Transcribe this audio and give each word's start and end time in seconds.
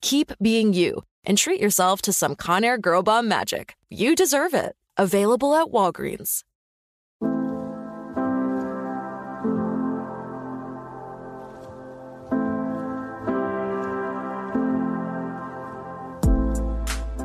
keep 0.00 0.32
being 0.40 0.72
you, 0.72 1.02
and 1.24 1.36
treat 1.36 1.60
yourself 1.60 2.00
to 2.02 2.12
some 2.12 2.36
Conair 2.36 2.80
Girl 2.80 3.02
Bomb 3.02 3.28
magic. 3.28 3.74
You 3.90 4.14
deserve 4.14 4.54
it. 4.54 4.76
Available 4.96 5.54
at 5.54 5.66
Walgreens. 5.66 6.42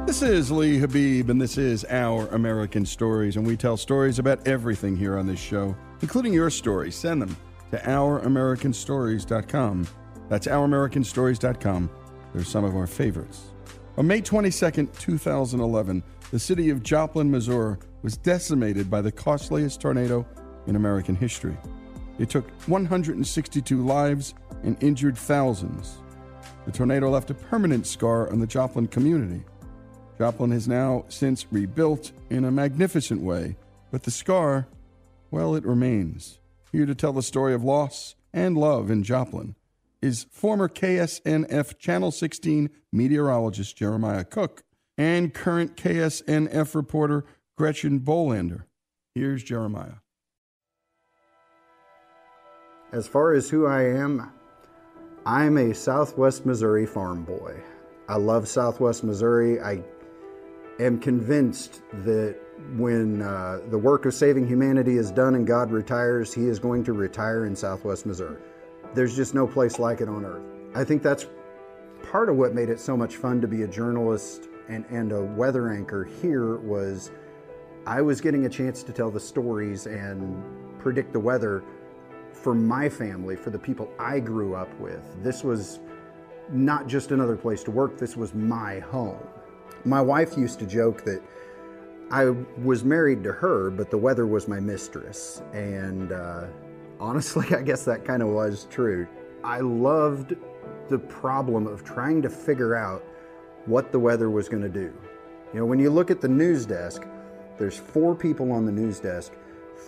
This 0.05 0.21
is 0.23 0.51
Lee 0.51 0.77
Habib, 0.77 1.29
and 1.29 1.41
this 1.41 1.57
is 1.57 1.85
Our 1.89 2.27
American 2.27 2.85
Stories, 2.85 3.38
and 3.38 3.47
we 3.47 3.55
tell 3.55 3.77
stories 3.77 4.19
about 4.19 4.45
everything 4.45 4.97
here 4.97 5.17
on 5.17 5.25
this 5.25 5.39
show, 5.39 5.73
including 6.01 6.33
your 6.33 6.49
stories. 6.49 6.97
Send 6.97 7.21
them 7.21 7.38
to 7.71 7.77
OurAmericanStories.com. 7.77 9.88
That's 10.27 10.47
OurAmericanStories.com. 10.47 11.89
They're 12.34 12.44
some 12.44 12.64
of 12.64 12.75
our 12.75 12.88
favorites. 12.88 13.52
On 13.97 14.08
May 14.08 14.22
22, 14.22 14.88
2011, 14.88 16.03
the 16.31 16.40
city 16.40 16.69
of 16.69 16.81
Joplin, 16.81 17.30
Missouri 17.30 17.78
was 18.03 18.18
decimated 18.18 18.90
by 18.90 19.02
the 19.02 19.12
costliest 19.12 19.81
tornado 19.81 20.25
in 20.66 20.75
American 20.75 21.16
history. 21.16 21.58
It 22.18 22.30
took 22.30 22.50
162 22.68 23.86
lives 23.86 24.34
and 24.64 24.81
injured 24.81 25.18
thousands. 25.18 25.97
The 26.66 26.72
tornado 26.72 27.09
left 27.09 27.31
a 27.31 27.34
permanent 27.34 27.86
scar 27.86 28.31
on 28.31 28.40
the 28.40 28.48
Joplin 28.48 28.88
community. 28.88 29.44
Joplin 30.18 30.52
has 30.52 30.68
now 30.68 31.06
since 31.09 31.48
rebuilt 31.52 32.12
in 32.30 32.46
a 32.46 32.52
magnificent 32.52 33.22
way, 33.22 33.58
but 33.92 34.03
the 34.03 34.12
scar, 34.12 34.68
well, 35.31 35.56
it 35.56 35.66
remains. 35.66 36.40
Here 36.72 36.86
to 36.86 36.96
tell 36.96 37.12
the 37.12 37.24
story 37.24 37.53
of 37.53 37.63
loss 37.63 38.16
and 38.31 38.58
love 38.58 38.90
in 38.90 39.03
Joplin 39.03 39.56
is 40.01 40.25
former 40.31 40.67
KSNF 40.67 41.78
Channel 41.78 42.12
16 42.12 42.69
meteorologist 42.91 43.78
Jeremiah 43.78 44.23
Cook 44.23 44.63
and 44.97 45.34
current 45.34 45.75
KSNF 45.75 46.75
reporter 46.75 47.25
Gretchen 47.57 48.00
Bolander. 48.00 48.63
Here's 49.13 49.44
Jeremiah. 49.44 49.95
As 52.91 53.07
far 53.07 53.34
as 53.34 53.50
who 53.50 53.67
I 53.67 53.84
am, 53.84 54.31
I'm 55.25 55.57
a 55.57 55.73
Southwest 55.73 56.45
Missouri 56.45 56.85
farm 56.85 57.23
boy. 57.23 57.62
I 58.09 58.18
love 58.18 58.47
Southwest 58.47 59.03
Missouri. 59.03 59.62
I 59.62 59.81
am 60.79 61.00
convinced 61.00 61.81
that 62.03 62.35
when 62.75 63.21
uh, 63.21 63.59
the 63.69 63.77
work 63.77 64.06
of 64.06 64.13
saving 64.13 64.48
humanity 64.48 64.98
is 64.98 65.12
done 65.12 65.36
and 65.36 65.48
God 65.48 65.71
retires, 65.71 66.33
He 66.33 66.48
is 66.48 66.59
going 66.59 66.83
to 66.86 66.94
retire 66.94 67.45
in 67.45 67.56
Southwest 67.56 68.06
Missouri. 68.06 68.42
There's 68.93 69.15
just 69.15 69.33
no 69.33 69.47
place 69.47 69.79
like 69.79 70.01
it 70.01 70.09
on 70.09 70.25
earth. 70.25 70.43
I 70.75 70.83
think 70.83 71.01
that's 71.01 71.27
part 72.03 72.29
of 72.29 72.35
what 72.35 72.53
made 72.53 72.69
it 72.69 72.79
so 72.79 72.97
much 72.97 73.15
fun 73.15 73.41
to 73.41 73.47
be 73.47 73.63
a 73.63 73.67
journalist 73.67 74.49
and, 74.67 74.85
and 74.89 75.11
a 75.11 75.21
weather 75.21 75.69
anchor 75.69 76.03
here 76.03 76.57
was 76.57 77.11
I 77.85 78.01
was 78.01 78.21
getting 78.21 78.45
a 78.45 78.49
chance 78.49 78.83
to 78.83 78.93
tell 78.93 79.09
the 79.09 79.19
stories 79.19 79.85
and 79.85 80.43
predict 80.79 81.13
the 81.13 81.19
weather 81.19 81.63
for 82.33 82.53
my 82.53 82.89
family, 82.89 83.35
for 83.35 83.49
the 83.49 83.59
people 83.59 83.89
I 83.99 84.19
grew 84.19 84.55
up 84.55 84.73
with. 84.79 85.01
This 85.23 85.43
was 85.43 85.79
not 86.49 86.88
just 86.88 87.11
another 87.11 87.35
place 87.35 87.63
to 87.63 87.71
work, 87.71 87.97
this 87.97 88.17
was 88.17 88.33
my 88.33 88.79
home. 88.79 89.19
My 89.85 90.01
wife 90.01 90.38
used 90.38 90.59
to 90.59 90.65
joke 90.65 91.03
that 91.05 91.21
I 92.11 92.29
was 92.63 92.83
married 92.83 93.23
to 93.23 93.31
her, 93.31 93.69
but 93.69 93.89
the 93.89 93.97
weather 93.97 94.27
was 94.27 94.47
my 94.47 94.59
mistress. 94.59 95.41
And 95.53 96.11
uh, 96.11 96.47
honestly, 97.01 97.48
I 97.56 97.62
guess 97.62 97.83
that 97.86 98.06
kind 98.06 98.21
of 98.21 98.30
was 98.30 98.68
true. 98.69 99.07
I 99.44 99.59
loved 99.59 100.36
the 100.88 101.00
problem 101.00 101.68
of 101.68 101.83
trying 101.83 102.21
to 102.21 102.30
figure 102.30 102.75
out 102.75 103.03
what 103.65 103.92
the 103.92 104.00
weather 104.00 104.30
was 104.30 104.48
going 104.48 104.63
to 104.63 104.69
do. 104.69 104.94
You 105.53 105.59
know, 105.59 105.65
when 105.65 105.80
you 105.80 105.89
look 105.89 106.12
at 106.12 106.21
the 106.21 106.27
news 106.27 106.65
desk, 106.65 107.03
there's 107.57 107.77
four 107.77 108.15
people 108.15 108.51
on 108.51 108.65
the 108.65 108.71
news 108.71 109.00
desk. 109.00 109.33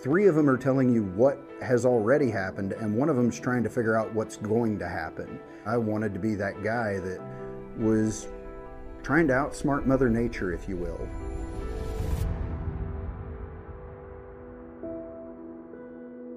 Three 0.02 0.26
of 0.26 0.34
them 0.34 0.50
are 0.50 0.58
telling 0.58 0.92
you 0.92 1.04
what 1.14 1.38
has 1.62 1.86
already 1.86 2.30
happened, 2.30 2.72
and 2.72 2.96
one 2.96 3.08
of 3.08 3.16
them's 3.16 3.40
trying 3.40 3.62
to 3.62 3.70
figure 3.70 3.96
out 3.96 4.12
what's 4.12 4.36
going 4.36 4.78
to 4.80 4.88
happen. 4.88 5.38
I 5.64 5.76
wanted 5.76 6.12
to 6.14 6.20
be 6.20 6.34
that 6.34 6.62
guy 6.62 6.98
that 6.98 7.20
was 7.78 8.28
trying 9.02 9.28
to 9.28 9.34
outsmart 9.34 9.86
Mother 9.86 10.10
Nature, 10.10 10.52
if 10.52 10.68
you 10.68 10.76
will. 10.76 11.08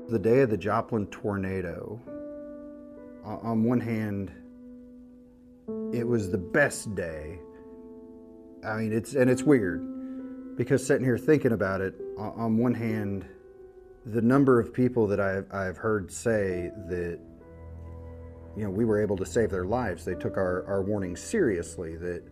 The 0.09 0.19
day 0.19 0.39
of 0.39 0.49
the 0.49 0.57
Joplin 0.57 1.07
tornado, 1.07 1.99
on 3.25 3.65
one 3.65 3.81
hand, 3.81 4.31
it 5.93 6.07
was 6.07 6.31
the 6.31 6.37
best 6.37 6.95
day. 6.95 7.39
I 8.65 8.77
mean, 8.77 8.93
it's 8.93 9.15
and 9.15 9.29
it's 9.29 9.43
weird 9.43 10.55
because 10.55 10.85
sitting 10.85 11.03
here 11.03 11.17
thinking 11.17 11.51
about 11.51 11.81
it, 11.81 11.93
on 12.17 12.57
one 12.57 12.73
hand, 12.73 13.25
the 14.05 14.21
number 14.21 14.61
of 14.61 14.73
people 14.73 15.07
that 15.07 15.19
I've, 15.19 15.45
I've 15.51 15.75
heard 15.75 16.09
say 16.09 16.71
that 16.87 17.19
you 18.55 18.63
know 18.63 18.69
we 18.69 18.85
were 18.85 19.01
able 19.01 19.17
to 19.17 19.25
save 19.25 19.49
their 19.49 19.65
lives, 19.65 20.05
they 20.05 20.15
took 20.15 20.37
our, 20.37 20.65
our 20.67 20.81
warning 20.81 21.17
seriously. 21.17 21.97
That 21.97 22.23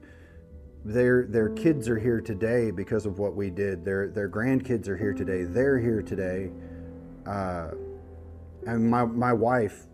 their 0.86 1.26
their 1.26 1.50
kids 1.50 1.90
are 1.90 2.00
here 2.00 2.22
today 2.22 2.72
because 2.72 3.06
of 3.06 3.20
what 3.20 3.36
we 3.36 3.50
did. 3.50 3.84
Their 3.84 4.08
their 4.08 4.30
grandkids 4.30 4.88
are 4.88 4.96
here 4.96 5.14
today. 5.14 5.44
They're 5.44 5.80
here 5.80 6.02
today. 6.02 6.52
Uh, 7.26 7.72
and 8.68 8.90
my 8.90 9.06
my 9.06 9.34
wife 9.34 9.88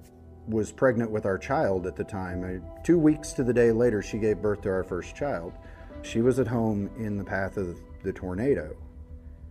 was 0.48 0.72
pregnant 0.72 1.12
with 1.12 1.26
our 1.26 1.38
child 1.38 1.86
at 1.88 1.96
the 1.96 2.04
time. 2.04 2.64
Two 2.84 3.00
weeks 3.00 3.34
to 3.34 3.44
the 3.44 3.54
day 3.54 3.72
later, 3.72 4.02
she 4.02 4.18
gave 4.18 4.42
birth 4.42 4.62
to 4.62 4.70
our 4.70 4.84
first 4.84 5.16
child. 5.16 5.54
She 6.02 6.22
was 6.22 6.40
at 6.40 6.48
home 6.48 6.90
in 6.98 7.18
the 7.18 7.24
path 7.24 7.58
of 7.58 7.80
the 8.04 8.12
tornado. 8.12 8.76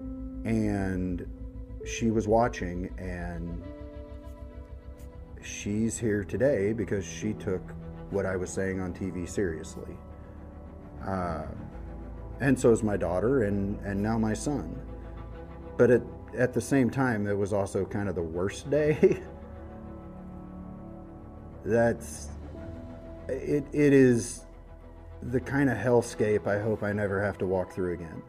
And 0.00 1.27
she 1.87 2.11
was 2.11 2.27
watching, 2.27 2.93
and 2.99 3.62
she's 5.43 5.99
here 5.99 6.25
today 6.25 6.73
because 6.73 7.05
she 7.05 7.33
took 7.35 7.62
what 8.11 8.26
I 8.26 8.37
was 8.37 8.50
saying 8.50 8.81
on 8.81 8.93
TV 8.93 9.29
seriously. 9.29 9.97
Uh, 11.06 11.44
and 12.41 12.59
so 12.59 12.73
is 12.73 12.83
my 12.83 12.97
daughter, 12.97 13.44
and, 13.44 13.79
and 13.81 14.03
now 14.03 14.19
my 14.19 14.35
son. 14.35 14.81
But 15.76 15.91
at, 15.91 16.03
at 16.37 16.53
the 16.53 16.61
same 16.61 16.91
time, 16.91 17.27
it 17.27 17.37
was 17.37 17.53
also 17.53 17.85
kind 17.85 18.09
of 18.09 18.15
the 18.15 18.23
worst 18.23 18.71
day. 18.71 19.21
That's 21.65 22.29
it, 23.29 23.65
it 23.73 23.93
is 23.93 24.44
the 25.23 25.41
kind 25.41 25.69
of 25.69 25.77
hellscape 25.77 26.47
I 26.47 26.59
hope 26.59 26.82
I 26.82 26.93
never 26.93 27.23
have 27.23 27.37
to 27.38 27.47
walk 27.47 27.73
through 27.73 27.94
again. 27.94 28.23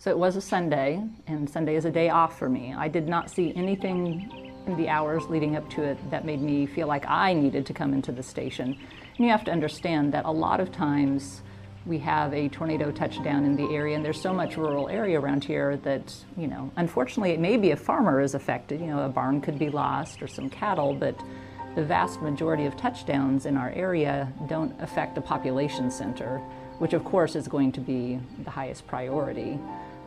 So 0.00 0.10
it 0.10 0.18
was 0.18 0.36
a 0.36 0.40
Sunday, 0.40 1.02
and 1.26 1.50
Sunday 1.50 1.74
is 1.74 1.84
a 1.84 1.90
day 1.90 2.08
off 2.08 2.38
for 2.38 2.48
me. 2.48 2.72
I 2.76 2.86
did 2.86 3.08
not 3.08 3.30
see 3.30 3.52
anything 3.56 4.54
in 4.66 4.76
the 4.76 4.88
hours 4.88 5.24
leading 5.28 5.56
up 5.56 5.68
to 5.70 5.82
it 5.82 5.98
that 6.10 6.24
made 6.24 6.40
me 6.40 6.66
feel 6.66 6.86
like 6.86 7.04
I 7.08 7.32
needed 7.32 7.66
to 7.66 7.74
come 7.74 7.92
into 7.92 8.12
the 8.12 8.22
station. 8.22 8.78
And 9.16 9.18
you 9.18 9.28
have 9.30 9.42
to 9.44 9.50
understand 9.50 10.14
that 10.14 10.24
a 10.24 10.30
lot 10.30 10.60
of 10.60 10.70
times 10.70 11.42
we 11.88 11.98
have 11.98 12.34
a 12.34 12.50
tornado 12.50 12.92
touchdown 12.92 13.44
in 13.44 13.56
the 13.56 13.74
area, 13.74 13.96
and 13.96 14.04
there's 14.04 14.20
so 14.20 14.34
much 14.34 14.58
rural 14.58 14.90
area 14.90 15.18
around 15.18 15.42
here 15.42 15.78
that, 15.78 16.14
you 16.36 16.46
know, 16.46 16.70
unfortunately, 16.76 17.30
it 17.30 17.40
may 17.40 17.56
be 17.56 17.70
a 17.70 17.76
farmer 17.76 18.20
is 18.20 18.34
affected. 18.34 18.78
You 18.78 18.88
know, 18.88 19.06
a 19.06 19.08
barn 19.08 19.40
could 19.40 19.58
be 19.58 19.70
lost 19.70 20.22
or 20.22 20.28
some 20.28 20.50
cattle, 20.50 20.92
but 20.92 21.18
the 21.74 21.82
vast 21.82 22.20
majority 22.20 22.66
of 22.66 22.76
touchdowns 22.76 23.46
in 23.46 23.56
our 23.56 23.70
area 23.70 24.30
don't 24.48 24.78
affect 24.82 25.16
a 25.16 25.22
population 25.22 25.90
center, 25.90 26.38
which 26.78 26.92
of 26.92 27.04
course 27.04 27.34
is 27.34 27.48
going 27.48 27.72
to 27.72 27.80
be 27.80 28.20
the 28.44 28.50
highest 28.50 28.86
priority. 28.86 29.58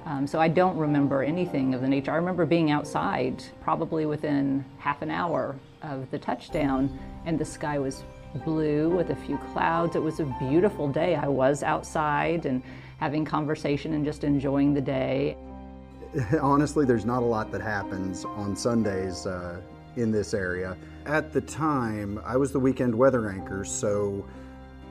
Um, 0.06 0.28
so 0.28 0.39
I 0.39 0.50
don't 0.50 0.78
remember 0.78 1.24
anything 1.24 1.74
of 1.74 1.81
the 1.81 1.88
nature. 1.88 2.12
I 2.12 2.16
remember 2.16 2.45
being 2.45 2.69
outside 2.69 3.44
probably 3.62 4.06
within 4.06 4.66
half 4.78 5.01
an 5.01 5.10
hour 5.10 5.56
of 5.81 6.12
the 6.12 6.19
touchdown, 6.19 7.00
and 7.25 7.39
the 7.39 7.45
sky 7.45 7.80
was 7.80 8.04
blue 8.39 8.89
with 8.89 9.10
a 9.10 9.16
few 9.16 9.38
clouds. 9.54 9.95
It 9.95 10.01
was 10.01 10.19
a 10.19 10.25
beautiful 10.39 10.88
day. 10.88 11.16
I 11.16 11.28
was 11.28 11.63
outside 11.63 12.45
and 12.45 12.62
having 13.00 13.25
conversation 13.25 13.94
and 13.94 14.06
just 14.06 14.24
enjoying 14.24 14.74
the 14.74 14.81
day. 14.81 15.38
Honestly, 16.42 16.86
there's 16.86 17.06
not 17.06 17.24
a 17.24 17.25
lot 17.25 17.51
that 17.51 17.62
happens 17.62 18.25
on 18.25 18.56
Sundays 18.56 19.25
uh, 19.25 19.62
in 19.95 20.12
this 20.12 20.33
area. 20.33 20.78
At 21.06 21.31
the 21.31 21.42
time, 21.42 22.22
I 22.25 22.38
was 22.38 22.51
the 22.51 22.60
weekend 22.60 22.94
weather 22.94 23.30
anchor, 23.30 23.66
so 23.66 24.25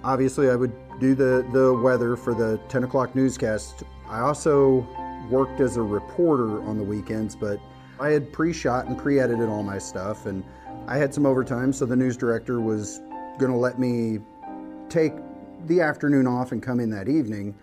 obviously 0.02 0.50
I 0.50 0.56
would 0.56 0.72
do 0.98 1.14
the, 1.14 1.46
the 1.52 1.74
weather 1.74 2.16
for 2.16 2.34
the 2.34 2.58
10 2.68 2.84
o'clock 2.84 3.14
newscast. 3.14 3.84
I 4.08 4.20
also 4.20 4.86
worked 5.30 5.60
as 5.60 5.76
a 5.76 5.82
reporter 5.82 6.62
on 6.62 6.76
the 6.78 6.84
weekends, 6.84 7.36
but 7.36 7.60
I 7.98 8.10
had 8.10 8.32
pre 8.32 8.52
shot 8.52 8.86
and 8.86 8.98
pre 8.98 9.20
edited 9.20 9.48
all 9.48 9.62
my 9.62 9.78
stuff, 9.78 10.26
and 10.26 10.42
I 10.86 10.96
had 10.96 11.14
some 11.14 11.26
overtime, 11.26 11.72
so 11.72 11.86
the 11.86 11.96
news 11.96 12.16
director 12.16 12.60
was 12.60 13.00
going 13.40 13.50
to 13.50 13.58
let 13.58 13.78
me 13.78 14.18
take 14.90 15.14
the 15.66 15.80
afternoon 15.80 16.26
off 16.26 16.52
and 16.52 16.62
come 16.62 16.78
in 16.78 16.90
that 16.90 17.08
evening. 17.08 17.56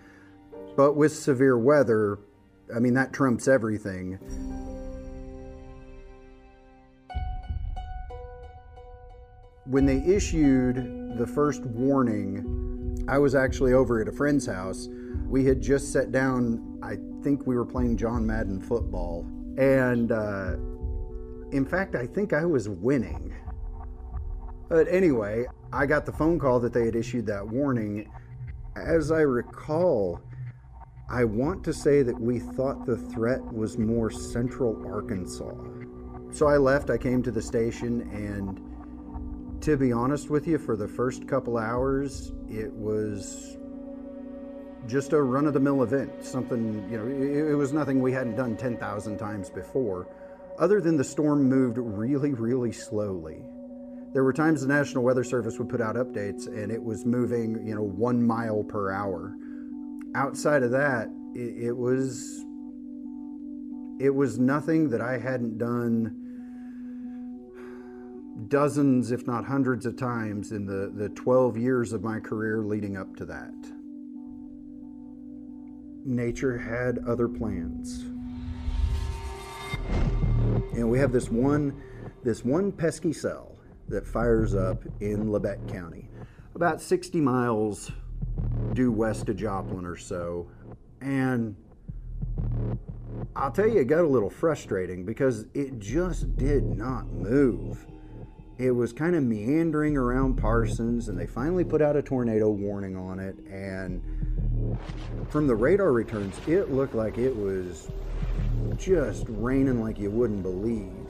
But 0.76 0.94
with 0.94 1.12
severe 1.12 1.56
weather, 1.56 2.18
I 2.74 2.80
mean, 2.80 2.94
that 2.94 3.12
trumps 3.12 3.46
everything. 3.48 4.18
When 9.66 9.86
they 9.86 9.98
issued 9.98 11.16
the 11.16 11.26
first 11.26 11.64
warning, 11.64 13.04
I 13.08 13.18
was 13.18 13.34
actually 13.34 13.72
over 13.72 14.00
at 14.00 14.08
a 14.08 14.12
friend's 14.12 14.46
house. 14.46 14.88
We 15.28 15.44
had 15.44 15.60
just 15.60 15.92
sat 15.92 16.10
down, 16.10 16.78
I 16.82 16.96
think 17.22 17.46
we 17.46 17.54
were 17.54 17.66
playing 17.66 17.96
John 17.96 18.26
Madden 18.26 18.60
football. 18.60 19.26
And 19.58 20.10
uh, 20.10 20.54
in 21.52 21.64
fact, 21.64 21.94
I 21.94 22.06
think 22.06 22.32
I 22.32 22.44
was 22.44 22.68
winning. 22.68 23.34
But 24.68 24.86
anyway, 24.88 25.46
I 25.72 25.84
got 25.84 26.06
the 26.06 26.12
phone 26.12 26.38
call 26.38 26.60
that 26.60 26.72
they 26.72 26.86
had 26.86 26.96
issued 26.96 27.26
that 27.26 27.46
warning. 27.46 28.10
As 28.74 29.10
I 29.10 29.20
recall, 29.20 30.20
I 31.10 31.24
want 31.24 31.62
to 31.64 31.74
say 31.74 32.02
that 32.02 32.18
we 32.18 32.38
thought 32.38 32.86
the 32.86 32.96
threat 32.96 33.42
was 33.52 33.76
more 33.76 34.10
central 34.10 34.82
Arkansas. 34.86 35.54
So 36.30 36.46
I 36.46 36.56
left, 36.56 36.88
I 36.88 36.96
came 36.96 37.22
to 37.22 37.30
the 37.30 37.42
station, 37.42 38.02
and 38.12 39.62
to 39.62 39.76
be 39.76 39.92
honest 39.92 40.30
with 40.30 40.46
you, 40.46 40.56
for 40.56 40.76
the 40.76 40.88
first 40.88 41.28
couple 41.28 41.58
hours, 41.58 42.32
it 42.48 42.72
was 42.72 43.58
just 44.86 45.12
a 45.12 45.20
run 45.20 45.46
of 45.46 45.52
the 45.52 45.60
mill 45.60 45.82
event. 45.82 46.24
Something, 46.24 46.88
you 46.90 46.96
know, 46.96 47.06
it, 47.06 47.50
it 47.50 47.54
was 47.54 47.74
nothing 47.74 48.00
we 48.00 48.12
hadn't 48.12 48.36
done 48.36 48.56
10,000 48.56 49.18
times 49.18 49.50
before, 49.50 50.06
other 50.58 50.80
than 50.80 50.96
the 50.96 51.04
storm 51.04 51.46
moved 51.46 51.76
really, 51.76 52.32
really 52.32 52.72
slowly 52.72 53.44
there 54.14 54.24
were 54.24 54.32
times 54.32 54.62
the 54.62 54.68
National 54.68 55.04
Weather 55.04 55.24
Service 55.24 55.58
would 55.58 55.68
put 55.68 55.80
out 55.80 55.96
updates 55.96 56.46
and 56.46 56.72
it 56.72 56.82
was 56.82 57.04
moving, 57.04 57.66
you 57.66 57.74
know, 57.74 57.82
one 57.82 58.22
mile 58.26 58.64
per 58.64 58.90
hour. 58.90 59.36
Outside 60.14 60.62
of 60.62 60.70
that, 60.70 61.08
it, 61.34 61.66
it 61.66 61.76
was 61.76 62.44
it 64.00 64.14
was 64.14 64.38
nothing 64.38 64.88
that 64.90 65.00
I 65.00 65.18
hadn't 65.18 65.58
done 65.58 66.14
dozens, 68.46 69.10
if 69.10 69.26
not 69.26 69.44
hundreds 69.44 69.84
of 69.84 69.96
times 69.96 70.52
in 70.52 70.64
the, 70.64 70.92
the 70.94 71.08
12 71.10 71.56
years 71.56 71.92
of 71.92 72.04
my 72.04 72.20
career 72.20 72.62
leading 72.62 72.96
up 72.96 73.16
to 73.16 73.24
that. 73.24 73.52
Nature 76.04 76.56
had 76.56 77.00
other 77.08 77.28
plans. 77.28 78.04
And 80.74 80.88
we 80.88 80.98
have 80.98 81.12
this 81.12 81.28
one 81.28 81.82
this 82.24 82.44
one 82.44 82.72
pesky 82.72 83.12
cell 83.12 83.57
that 83.88 84.06
fires 84.06 84.54
up 84.54 84.84
in 85.00 85.26
Labette 85.26 85.70
County, 85.70 86.08
about 86.54 86.80
60 86.80 87.20
miles 87.20 87.90
due 88.74 88.92
west 88.92 89.28
of 89.28 89.36
Joplin 89.36 89.84
or 89.84 89.96
so. 89.96 90.48
And 91.00 91.56
I'll 93.34 93.50
tell 93.50 93.66
you, 93.66 93.80
it 93.80 93.86
got 93.86 94.00
a 94.00 94.08
little 94.08 94.30
frustrating 94.30 95.04
because 95.04 95.46
it 95.54 95.78
just 95.78 96.36
did 96.36 96.64
not 96.64 97.06
move. 97.12 97.86
It 98.58 98.72
was 98.72 98.92
kind 98.92 99.14
of 99.14 99.22
meandering 99.22 99.96
around 99.96 100.36
Parsons, 100.36 101.08
and 101.08 101.16
they 101.18 101.26
finally 101.26 101.62
put 101.64 101.80
out 101.80 101.94
a 101.94 102.02
tornado 102.02 102.50
warning 102.50 102.96
on 102.96 103.20
it. 103.20 103.36
And 103.48 104.02
from 105.28 105.46
the 105.46 105.54
radar 105.54 105.92
returns, 105.92 106.36
it 106.48 106.72
looked 106.72 106.94
like 106.94 107.18
it 107.18 107.34
was 107.34 107.88
just 108.76 109.26
raining 109.28 109.80
like 109.80 109.98
you 109.98 110.10
wouldn't 110.10 110.42
believe. 110.42 111.07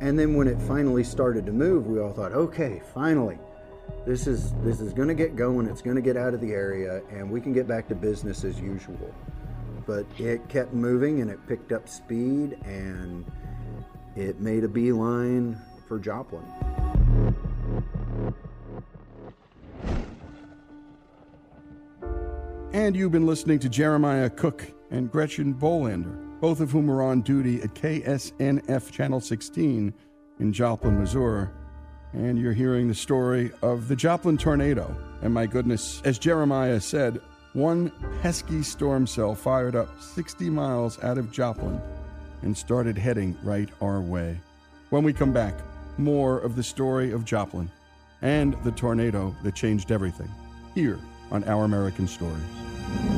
And 0.00 0.18
then 0.18 0.34
when 0.34 0.46
it 0.46 0.60
finally 0.62 1.02
started 1.02 1.44
to 1.46 1.52
move, 1.52 1.86
we 1.86 1.98
all 1.98 2.12
thought, 2.12 2.32
okay, 2.32 2.80
finally, 2.94 3.38
this 4.06 4.26
is 4.26 4.52
this 4.62 4.80
is 4.80 4.92
going 4.92 5.08
to 5.08 5.14
get 5.14 5.34
going. 5.34 5.66
It's 5.66 5.82
going 5.82 5.96
to 5.96 6.02
get 6.02 6.16
out 6.16 6.34
of 6.34 6.40
the 6.40 6.52
area, 6.52 7.02
and 7.10 7.30
we 7.30 7.40
can 7.40 7.52
get 7.52 7.66
back 7.66 7.88
to 7.88 7.94
business 7.94 8.44
as 8.44 8.60
usual. 8.60 9.14
But 9.86 10.06
it 10.18 10.46
kept 10.48 10.72
moving, 10.72 11.20
and 11.20 11.30
it 11.30 11.38
picked 11.48 11.72
up 11.72 11.88
speed, 11.88 12.58
and 12.64 13.24
it 14.14 14.40
made 14.40 14.64
a 14.64 14.68
beeline 14.68 15.58
for 15.86 15.98
Joplin. 15.98 16.44
And 22.72 22.94
you've 22.94 23.12
been 23.12 23.26
listening 23.26 23.58
to 23.60 23.68
Jeremiah 23.68 24.28
Cook 24.28 24.70
and 24.90 25.10
Gretchen 25.10 25.54
Bolander, 25.54 26.27
both 26.40 26.60
of 26.60 26.70
whom 26.70 26.90
are 26.90 27.02
on 27.02 27.22
duty 27.22 27.62
at 27.62 27.74
KSNF 27.74 28.90
Channel 28.90 29.20
16 29.20 29.92
in 30.40 30.52
Joplin, 30.52 30.98
Missouri. 30.98 31.48
And 32.12 32.38
you're 32.38 32.52
hearing 32.52 32.88
the 32.88 32.94
story 32.94 33.50
of 33.62 33.88
the 33.88 33.96
Joplin 33.96 34.38
tornado. 34.38 34.96
And 35.20 35.34
my 35.34 35.46
goodness, 35.46 36.00
as 36.04 36.18
Jeremiah 36.18 36.80
said, 36.80 37.20
one 37.52 37.90
pesky 38.22 38.62
storm 38.62 39.06
cell 39.06 39.34
fired 39.34 39.74
up 39.74 39.88
60 40.00 40.48
miles 40.48 41.02
out 41.02 41.18
of 41.18 41.32
Joplin 41.32 41.80
and 42.42 42.56
started 42.56 42.96
heading 42.96 43.36
right 43.42 43.68
our 43.80 44.00
way. 44.00 44.40
When 44.90 45.02
we 45.02 45.12
come 45.12 45.32
back, 45.32 45.54
more 45.98 46.38
of 46.38 46.56
the 46.56 46.62
story 46.62 47.10
of 47.10 47.24
Joplin 47.24 47.70
and 48.22 48.54
the 48.64 48.72
tornado 48.72 49.34
that 49.42 49.54
changed 49.54 49.90
everything 49.90 50.30
here 50.74 51.00
on 51.30 51.44
Our 51.44 51.64
American 51.64 52.06
Stories. 52.06 53.17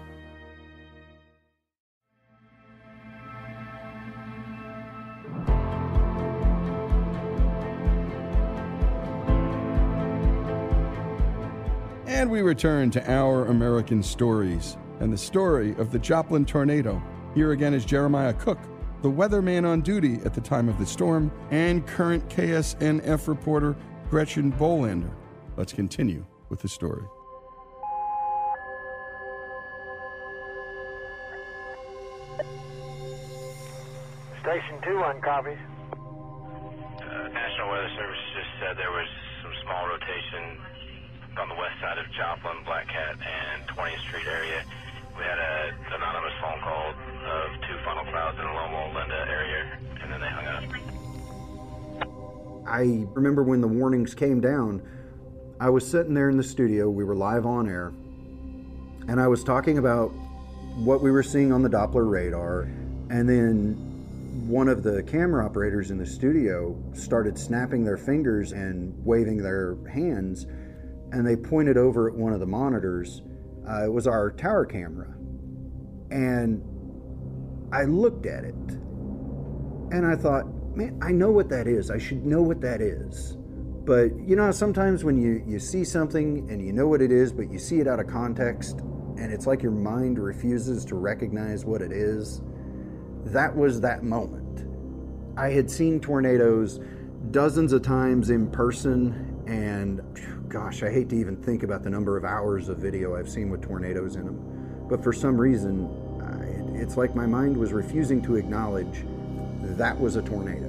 And 12.11 12.29
we 12.29 12.41
return 12.41 12.91
to 12.91 13.09
Our 13.09 13.45
American 13.45 14.03
Stories 14.03 14.75
and 14.99 15.13
the 15.13 15.17
story 15.17 15.73
of 15.77 15.93
the 15.93 15.97
Joplin 15.97 16.43
tornado. 16.43 17.01
Here 17.33 17.53
again 17.53 17.73
is 17.73 17.85
Jeremiah 17.85 18.33
Cook, 18.33 18.59
the 19.01 19.09
weatherman 19.09 19.65
on 19.65 19.79
duty 19.79 20.19
at 20.25 20.33
the 20.33 20.41
time 20.41 20.67
of 20.67 20.77
the 20.77 20.85
storm, 20.85 21.31
and 21.51 21.87
current 21.87 22.27
KSNF 22.27 23.29
reporter 23.29 23.77
Gretchen 24.09 24.51
Bolander. 24.51 25.09
Let's 25.55 25.71
continue 25.71 26.25
with 26.49 26.59
the 26.59 26.67
story. 26.67 27.01
Station 34.41 34.81
2 34.83 34.97
on 34.97 35.21
copies. 35.21 35.57
Uh, 35.93 37.27
National 37.29 37.69
Weather 37.69 37.89
Service 37.95 38.19
just 38.35 38.49
said 38.59 38.77
there 38.77 38.91
was 38.91 39.07
some 39.41 39.53
small 39.63 39.87
rotation 39.87 40.59
on 41.37 41.47
the 41.49 41.55
west 41.55 41.79
side 41.79 41.97
of 41.97 42.05
Joplin, 42.11 42.63
Black 42.65 42.87
Cat, 42.87 43.15
and 43.15 43.67
20th 43.69 43.99
Street 44.07 44.27
area. 44.27 44.63
We 45.17 45.23
had 45.23 45.39
an 45.39 45.75
anonymous 45.93 46.33
phone 46.41 46.59
call 46.61 46.89
of 46.89 47.51
two 47.67 47.77
funnel 47.85 48.03
clouds 48.05 48.37
in 48.37 48.45
the 48.45 48.51
Loma 48.51 48.93
Linda 48.93 49.25
area, 49.29 49.79
and 50.01 50.11
then 50.11 50.19
they 50.19 50.27
hung 50.27 50.45
up. 50.45 50.63
I 52.67 53.07
remember 53.13 53.43
when 53.43 53.61
the 53.61 53.67
warnings 53.67 54.13
came 54.13 54.41
down, 54.41 54.81
I 55.59 55.69
was 55.69 55.87
sitting 55.87 56.13
there 56.13 56.29
in 56.29 56.37
the 56.37 56.43
studio, 56.43 56.89
we 56.89 57.03
were 57.03 57.15
live 57.15 57.45
on 57.45 57.69
air, 57.69 57.93
and 59.07 59.19
I 59.21 59.27
was 59.27 59.43
talking 59.43 59.77
about 59.77 60.09
what 60.75 61.01
we 61.01 61.11
were 61.11 61.23
seeing 61.23 61.51
on 61.51 61.61
the 61.61 61.69
Doppler 61.69 62.09
radar, 62.09 62.61
and 63.09 63.27
then 63.27 63.75
one 64.47 64.67
of 64.67 64.83
the 64.83 65.03
camera 65.03 65.45
operators 65.45 65.91
in 65.91 65.97
the 65.97 66.05
studio 66.05 66.75
started 66.93 67.37
snapping 67.37 67.83
their 67.83 67.97
fingers 67.97 68.53
and 68.53 68.93
waving 69.05 69.37
their 69.37 69.75
hands, 69.91 70.45
and 71.11 71.25
they 71.25 71.35
pointed 71.35 71.77
over 71.77 72.09
at 72.09 72.15
one 72.15 72.33
of 72.33 72.39
the 72.39 72.45
monitors. 72.45 73.21
Uh, 73.67 73.85
it 73.85 73.91
was 73.91 74.07
our 74.07 74.31
tower 74.31 74.65
camera. 74.65 75.13
And 76.09 76.61
I 77.73 77.83
looked 77.83 78.25
at 78.25 78.43
it 78.43 78.55
and 78.55 80.05
I 80.05 80.15
thought, 80.15 80.45
man, 80.75 80.99
I 81.01 81.11
know 81.11 81.31
what 81.31 81.49
that 81.49 81.67
is. 81.67 81.91
I 81.91 81.97
should 81.97 82.25
know 82.25 82.41
what 82.41 82.61
that 82.61 82.81
is. 82.81 83.37
But 83.83 84.17
you 84.19 84.35
know, 84.35 84.51
sometimes 84.51 85.03
when 85.03 85.17
you, 85.17 85.43
you 85.45 85.59
see 85.59 85.83
something 85.83 86.49
and 86.49 86.65
you 86.65 86.71
know 86.71 86.87
what 86.87 87.01
it 87.01 87.11
is, 87.11 87.31
but 87.31 87.51
you 87.51 87.59
see 87.59 87.79
it 87.79 87.87
out 87.87 87.99
of 87.99 88.07
context 88.07 88.79
and 89.17 89.31
it's 89.31 89.45
like 89.45 89.61
your 89.61 89.71
mind 89.71 90.17
refuses 90.17 90.85
to 90.85 90.95
recognize 90.95 91.65
what 91.65 91.81
it 91.81 91.91
is, 91.91 92.41
that 93.25 93.55
was 93.55 93.81
that 93.81 94.03
moment. 94.03 94.67
I 95.37 95.49
had 95.49 95.69
seen 95.69 95.99
tornadoes 95.99 96.79
dozens 97.29 97.71
of 97.71 97.83
times 97.83 98.29
in 98.29 98.49
person, 98.49 99.43
and 99.47 100.01
gosh, 100.51 100.83
I 100.83 100.91
hate 100.91 101.07
to 101.09 101.15
even 101.15 101.37
think 101.37 101.63
about 101.63 101.81
the 101.81 101.89
number 101.89 102.17
of 102.17 102.25
hours 102.25 102.67
of 102.67 102.77
video 102.77 103.15
I've 103.15 103.29
seen 103.29 103.49
with 103.49 103.61
tornadoes 103.61 104.17
in 104.17 104.25
them. 104.25 104.85
But 104.89 105.01
for 105.01 105.13
some 105.13 105.39
reason, 105.39 105.89
it's 106.75 106.97
like 106.97 107.15
my 107.15 107.25
mind 107.25 107.55
was 107.55 107.71
refusing 107.71 108.21
to 108.23 108.35
acknowledge 108.35 109.05
that 109.61 109.97
was 109.97 110.17
a 110.17 110.21
tornado. 110.21 110.67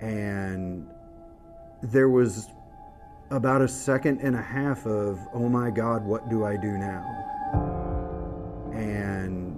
And 0.00 0.86
there 1.82 2.08
was 2.08 2.46
about 3.30 3.62
a 3.62 3.68
second 3.68 4.20
and 4.20 4.36
a 4.36 4.42
half 4.42 4.86
of, 4.86 5.18
oh 5.32 5.48
my 5.48 5.70
God, 5.70 6.04
what 6.04 6.28
do 6.30 6.44
I 6.44 6.56
do 6.56 6.70
now? 6.78 7.02
And 8.74 9.56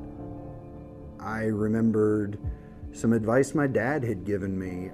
I 1.20 1.44
remembered 1.44 2.38
some 2.92 3.12
advice 3.12 3.54
my 3.54 3.66
dad 3.66 4.02
had 4.02 4.24
given 4.24 4.58
me. 4.58 4.92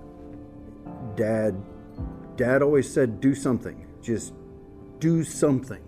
Dad, 1.16 1.54
dad 2.40 2.62
always 2.62 2.90
said, 2.90 3.20
do 3.20 3.35
something. 3.35 3.87
Just 4.00 4.32
do 4.99 5.23
something. 5.23 5.82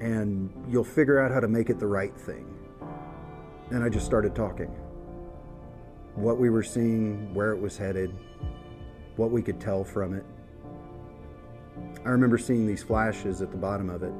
And 0.00 0.50
you'll 0.68 0.82
figure 0.82 1.20
out 1.20 1.30
how 1.30 1.38
to 1.38 1.46
make 1.46 1.70
it 1.70 1.78
the 1.78 1.86
right 1.86 2.12
thing. 2.12 2.52
And 3.70 3.84
I 3.84 3.88
just 3.88 4.04
started 4.04 4.34
talking. 4.34 4.66
What 6.16 6.38
we 6.38 6.50
were 6.50 6.64
seeing, 6.64 7.32
where 7.34 7.52
it 7.52 7.60
was 7.60 7.78
headed, 7.78 8.12
what 9.14 9.30
we 9.30 9.40
could 9.40 9.60
tell 9.60 9.84
from 9.84 10.12
it. 10.12 10.24
I 12.04 12.08
remember 12.08 12.36
seeing 12.36 12.66
these 12.66 12.82
flashes 12.82 13.40
at 13.40 13.52
the 13.52 13.56
bottom 13.56 13.90
of 13.90 14.02
it. 14.02 14.12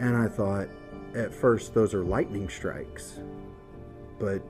And 0.00 0.14
I 0.14 0.28
thought, 0.28 0.68
at 1.14 1.32
first, 1.32 1.72
those 1.72 1.94
are 1.94 2.04
lightning 2.04 2.50
strikes. 2.50 3.20
But 4.18 4.42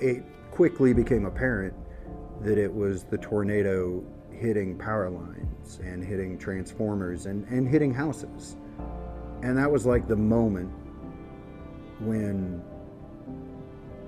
it 0.00 0.22
quickly 0.50 0.92
became 0.92 1.24
apparent 1.24 1.72
that 2.42 2.58
it 2.58 2.72
was 2.72 3.04
the 3.04 3.16
tornado 3.16 4.04
hitting 4.34 4.76
power 4.76 5.10
lines 5.10 5.80
and 5.82 6.04
hitting 6.04 6.38
transformers 6.38 7.26
and, 7.26 7.46
and 7.48 7.68
hitting 7.68 7.92
houses. 7.92 8.56
And 9.42 9.56
that 9.58 9.70
was 9.70 9.86
like 9.86 10.08
the 10.08 10.16
moment 10.16 10.72
when 12.00 12.62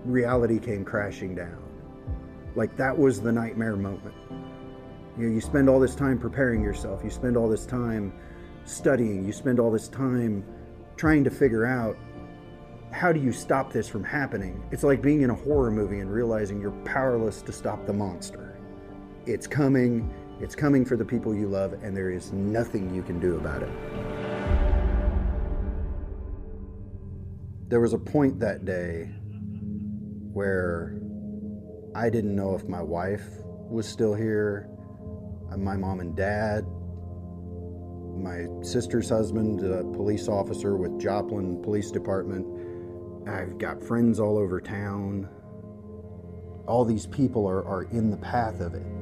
reality 0.04 0.59
came 0.59 0.85
crashing 0.85 1.35
down. 1.35 1.62
Like 2.54 2.76
that 2.76 2.97
was 2.97 3.21
the 3.21 3.33
nightmare 3.33 3.76
moment. 3.76 4.14
You 5.18 5.28
know, 5.28 5.35
you 5.35 5.40
spend 5.40 5.68
all 5.68 5.80
this 5.80 5.95
time 5.95 6.18
preparing 6.18 6.62
yourself, 6.62 7.02
you 7.02 7.11
spend 7.11 7.37
all 7.37 7.49
this 7.49 7.66
time 7.66 8.12
studying, 8.64 9.25
you 9.25 9.33
spend 9.33 9.59
all 9.61 9.71
this 9.71 9.88
time 9.88 10.45
trying 10.97 11.25
to 11.25 11.30
figure 11.30 11.64
out 11.64 11.97
how 12.92 13.12
do 13.12 13.21
you 13.21 13.33
stop 13.33 13.73
this 13.73 13.88
from 13.88 14.02
happening? 14.02 14.62
It's 14.71 14.83
like 14.83 15.02
being 15.02 15.23
in 15.23 15.30
a 15.30 15.35
horror 15.35 15.71
movie 15.71 15.99
and 15.99 16.11
realizing 16.11 16.61
you're 16.61 16.71
powerless 16.85 17.42
to 17.42 17.52
stop 17.52 17.87
the 17.87 17.92
monster. 17.92 18.46
It's 19.26 19.49
coming, 19.49 20.14
it's 20.40 20.54
coming 20.54 20.85
for 20.85 20.97
the 20.97 21.04
people 21.04 21.35
you 21.35 21.49
love, 21.49 21.73
and 21.83 21.97
there 21.97 22.11
is 22.11 22.33
nothing 22.33 22.95
you 22.95 23.02
can 23.02 23.18
do 23.18 23.35
about 23.35 23.61
it. 23.61 23.71
There 27.68 27.80
was 27.80 27.92
a 27.92 27.99
point 27.99 28.38
that 28.38 28.64
day 28.64 29.11
where 30.33 30.97
I 31.97 32.09
didn't 32.09 32.37
know 32.37 32.54
if 32.54 32.68
my 32.68 32.80
wife 32.80 33.26
was 33.68 33.88
still 33.88 34.14
here, 34.14 34.68
uh, 35.50 35.56
my 35.56 35.76
mom 35.76 35.99
and 35.99 36.14
dad, 36.14 36.64
my 38.16 38.47
sister's 38.62 39.09
husband, 39.09 39.61
a 39.64 39.83
police 39.83 40.28
officer 40.28 40.76
with 40.76 41.00
Joplin 41.00 41.61
Police 41.64 41.90
Department. 41.90 42.47
I've 43.28 43.59
got 43.59 43.83
friends 43.83 44.21
all 44.21 44.38
over 44.38 44.61
town. 44.61 45.28
All 46.68 46.85
these 46.85 47.06
people 47.06 47.45
are, 47.49 47.64
are 47.64 47.83
in 47.90 48.12
the 48.12 48.18
path 48.18 48.61
of 48.61 48.75
it. 48.75 48.96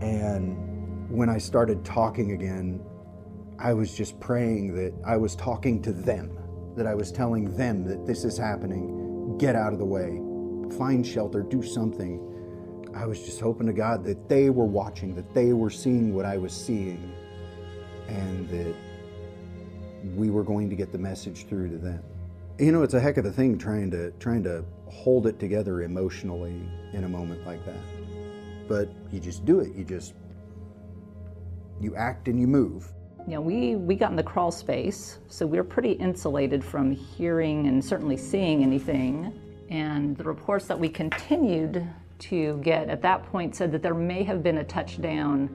And 0.00 1.08
when 1.10 1.28
I 1.28 1.38
started 1.38 1.84
talking 1.84 2.32
again, 2.32 2.80
I 3.58 3.72
was 3.72 3.96
just 3.96 4.20
praying 4.20 4.74
that 4.76 4.94
I 5.04 5.16
was 5.16 5.34
talking 5.34 5.82
to 5.82 5.92
them, 5.92 6.38
that 6.76 6.86
I 6.86 6.94
was 6.94 7.10
telling 7.10 7.56
them 7.56 7.84
that 7.84 8.06
this 8.06 8.24
is 8.24 8.38
happening. 8.38 9.36
Get 9.38 9.56
out 9.56 9.72
of 9.72 9.78
the 9.78 9.84
way, 9.84 10.20
find 10.78 11.06
shelter, 11.06 11.42
do 11.42 11.62
something. 11.62 12.24
I 12.94 13.06
was 13.06 13.20
just 13.20 13.40
hoping 13.40 13.66
to 13.66 13.72
God 13.72 14.04
that 14.04 14.28
they 14.28 14.50
were 14.50 14.64
watching, 14.64 15.14
that 15.16 15.34
they 15.34 15.52
were 15.52 15.70
seeing 15.70 16.14
what 16.14 16.24
I 16.24 16.38
was 16.38 16.52
seeing, 16.52 17.12
and 18.08 18.48
that 18.48 18.74
we 20.16 20.30
were 20.30 20.44
going 20.44 20.70
to 20.70 20.76
get 20.76 20.92
the 20.92 20.98
message 20.98 21.46
through 21.46 21.70
to 21.70 21.78
them. 21.78 22.02
You 22.58 22.72
know, 22.72 22.82
it's 22.82 22.94
a 22.94 23.00
heck 23.00 23.16
of 23.16 23.24
a 23.24 23.32
thing 23.32 23.58
trying 23.58 23.90
to 23.92 24.10
trying 24.12 24.42
to 24.44 24.64
hold 24.86 25.26
it 25.26 25.38
together 25.38 25.82
emotionally 25.82 26.60
in 26.92 27.04
a 27.04 27.08
moment 27.08 27.46
like 27.46 27.64
that. 27.66 27.76
But 28.68 28.90
you 29.10 29.18
just 29.18 29.44
do 29.44 29.60
it. 29.60 29.74
You 29.74 29.84
just 29.84 30.14
you 31.80 31.96
act 31.96 32.28
and 32.28 32.38
you 32.38 32.46
move. 32.46 32.92
You 33.26 33.34
know, 33.34 33.40
we, 33.40 33.76
we 33.76 33.94
got 33.94 34.10
in 34.10 34.16
the 34.16 34.22
crawl 34.22 34.50
space, 34.50 35.18
so 35.28 35.46
we 35.46 35.58
were 35.58 35.64
pretty 35.64 35.92
insulated 35.92 36.64
from 36.64 36.90
hearing 36.90 37.66
and 37.66 37.84
certainly 37.84 38.16
seeing 38.16 38.62
anything. 38.62 39.38
And 39.68 40.16
the 40.16 40.24
reports 40.24 40.66
that 40.66 40.78
we 40.78 40.88
continued 40.88 41.86
to 42.20 42.58
get 42.64 42.88
at 42.88 43.02
that 43.02 43.22
point 43.24 43.54
said 43.54 43.70
that 43.72 43.82
there 43.82 43.94
may 43.94 44.22
have 44.22 44.42
been 44.42 44.58
a 44.58 44.64
touchdown 44.64 45.54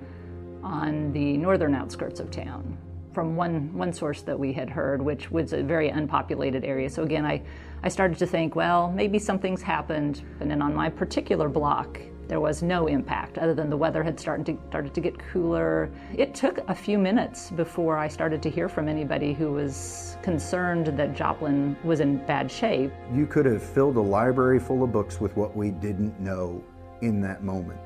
on 0.63 1.11
the 1.13 1.35
northern 1.37 1.73
outskirts 1.73 2.19
of 2.19 2.31
town 2.31 2.77
from 3.11 3.35
one, 3.35 3.73
one 3.73 3.91
source 3.91 4.21
that 4.21 4.37
we 4.37 4.53
had 4.53 4.69
heard, 4.69 5.01
which 5.01 5.29
was 5.29 5.53
a 5.53 5.61
very 5.61 5.89
unpopulated 5.89 6.63
area. 6.63 6.89
So 6.89 7.03
again, 7.03 7.25
I, 7.25 7.41
I 7.83 7.89
started 7.89 8.17
to 8.19 8.27
think, 8.27 8.55
well, 8.55 8.91
maybe 8.91 9.19
something's 9.19 9.61
happened. 9.61 10.23
And 10.39 10.49
then 10.49 10.61
on 10.61 10.73
my 10.73 10.89
particular 10.89 11.49
block, 11.49 11.99
there 12.27 12.39
was 12.39 12.63
no 12.63 12.87
impact 12.87 13.37
other 13.37 13.53
than 13.53 13.69
the 13.69 13.77
weather 13.77 14.03
had 14.03 14.19
started 14.19 14.45
to, 14.45 14.57
started 14.69 14.93
to 14.93 15.01
get 15.01 15.17
cooler. 15.19 15.89
It 16.15 16.33
took 16.33 16.59
a 16.69 16.75
few 16.75 16.97
minutes 16.97 17.51
before 17.51 17.97
I 17.97 18.07
started 18.07 18.41
to 18.43 18.49
hear 18.49 18.69
from 18.69 18.87
anybody 18.87 19.33
who 19.33 19.51
was 19.51 20.17
concerned 20.21 20.87
that 20.87 21.15
Joplin 21.15 21.75
was 21.83 21.99
in 21.99 22.25
bad 22.25 22.49
shape. 22.49 22.91
You 23.13 23.25
could 23.25 23.45
have 23.45 23.61
filled 23.61 23.97
a 23.97 24.01
library 24.01 24.59
full 24.59 24.83
of 24.83 24.91
books 24.91 25.19
with 25.19 25.35
what 25.35 25.55
we 25.55 25.71
didn't 25.71 26.19
know 26.19 26.63
in 27.01 27.21
that 27.21 27.43
moment. 27.43 27.79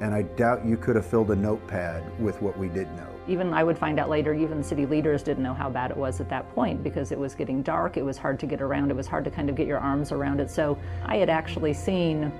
And 0.00 0.12
I 0.12 0.22
doubt 0.22 0.66
you 0.66 0.76
could 0.76 0.96
have 0.96 1.06
filled 1.06 1.30
a 1.30 1.36
notepad 1.36 2.02
with 2.20 2.42
what 2.42 2.58
we 2.58 2.68
did 2.68 2.90
know. 2.96 3.06
Even 3.28 3.54
I 3.54 3.62
would 3.62 3.78
find 3.78 4.00
out 4.00 4.10
later, 4.10 4.34
even 4.34 4.64
city 4.64 4.84
leaders 4.84 5.22
didn't 5.22 5.44
know 5.44 5.54
how 5.54 5.70
bad 5.70 5.92
it 5.92 5.96
was 5.96 6.20
at 6.20 6.28
that 6.30 6.52
point 6.56 6.82
because 6.82 7.12
it 7.12 7.18
was 7.18 7.36
getting 7.36 7.62
dark, 7.62 7.96
it 7.96 8.04
was 8.04 8.18
hard 8.18 8.40
to 8.40 8.46
get 8.46 8.60
around, 8.60 8.90
it 8.90 8.96
was 8.96 9.06
hard 9.06 9.24
to 9.24 9.30
kind 9.30 9.48
of 9.48 9.54
get 9.54 9.68
your 9.68 9.78
arms 9.78 10.10
around 10.10 10.40
it. 10.40 10.50
So 10.50 10.76
I 11.04 11.18
had 11.18 11.30
actually 11.30 11.72
seen 11.72 12.32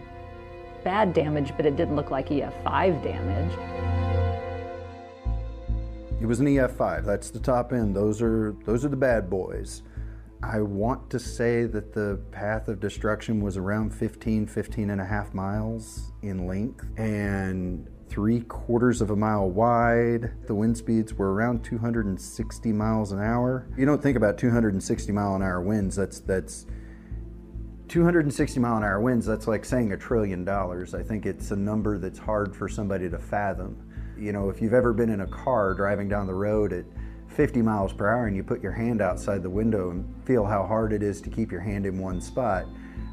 bad 0.84 1.12
damage, 1.14 1.52
but 1.56 1.66
it 1.66 1.76
didn't 1.76 1.96
look 1.96 2.10
like 2.10 2.28
EF5 2.28 3.02
damage. 3.02 3.52
It 6.20 6.26
was 6.26 6.40
an 6.40 6.46
EF5. 6.46 7.04
That's 7.04 7.30
the 7.30 7.40
top 7.40 7.72
end. 7.72 7.96
Those 7.96 8.22
are 8.22 8.54
those 8.64 8.84
are 8.84 8.88
the 8.88 8.96
bad 8.96 9.28
boys. 9.28 9.82
I 10.42 10.60
want 10.60 11.08
to 11.10 11.18
say 11.18 11.66
that 11.66 11.92
the 11.92 12.20
path 12.32 12.68
of 12.68 12.80
destruction 12.80 13.40
was 13.40 13.56
around 13.56 13.94
15, 13.94 14.46
15 14.46 14.90
and 14.90 15.00
a 15.00 15.04
half 15.04 15.34
miles 15.34 16.12
in 16.22 16.46
length 16.48 16.84
and 16.96 17.88
three 18.08 18.40
quarters 18.42 19.00
of 19.00 19.10
a 19.10 19.16
mile 19.16 19.48
wide. 19.48 20.32
The 20.46 20.54
wind 20.54 20.76
speeds 20.76 21.14
were 21.14 21.32
around 21.32 21.64
260 21.64 22.72
miles 22.72 23.12
an 23.12 23.20
hour. 23.20 23.66
You 23.76 23.86
don't 23.86 24.02
think 24.02 24.16
about 24.16 24.36
260 24.36 25.12
mile 25.12 25.34
an 25.34 25.42
hour 25.42 25.60
winds. 25.60 25.96
That's 25.96 26.20
that's 26.20 26.66
260 27.92 28.58
mile 28.58 28.78
an 28.78 28.84
hour 28.84 29.02
winds, 29.02 29.26
that's 29.26 29.46
like 29.46 29.66
saying 29.66 29.92
a 29.92 29.96
trillion 29.98 30.46
dollars. 30.46 30.94
I 30.94 31.02
think 31.02 31.26
it's 31.26 31.50
a 31.50 31.56
number 31.56 31.98
that's 31.98 32.18
hard 32.18 32.56
for 32.56 32.66
somebody 32.66 33.10
to 33.10 33.18
fathom. 33.18 33.76
You 34.16 34.32
know, 34.32 34.48
if 34.48 34.62
you've 34.62 34.72
ever 34.72 34.94
been 34.94 35.10
in 35.10 35.20
a 35.20 35.26
car 35.26 35.74
driving 35.74 36.08
down 36.08 36.26
the 36.26 36.32
road 36.32 36.72
at 36.72 36.86
50 37.28 37.60
miles 37.60 37.92
per 37.92 38.08
hour 38.08 38.28
and 38.28 38.34
you 38.34 38.42
put 38.42 38.62
your 38.62 38.72
hand 38.72 39.02
outside 39.02 39.42
the 39.42 39.50
window 39.50 39.90
and 39.90 40.06
feel 40.24 40.42
how 40.42 40.64
hard 40.64 40.94
it 40.94 41.02
is 41.02 41.20
to 41.20 41.28
keep 41.28 41.52
your 41.52 41.60
hand 41.60 41.84
in 41.84 41.98
one 41.98 42.18
spot, 42.22 42.64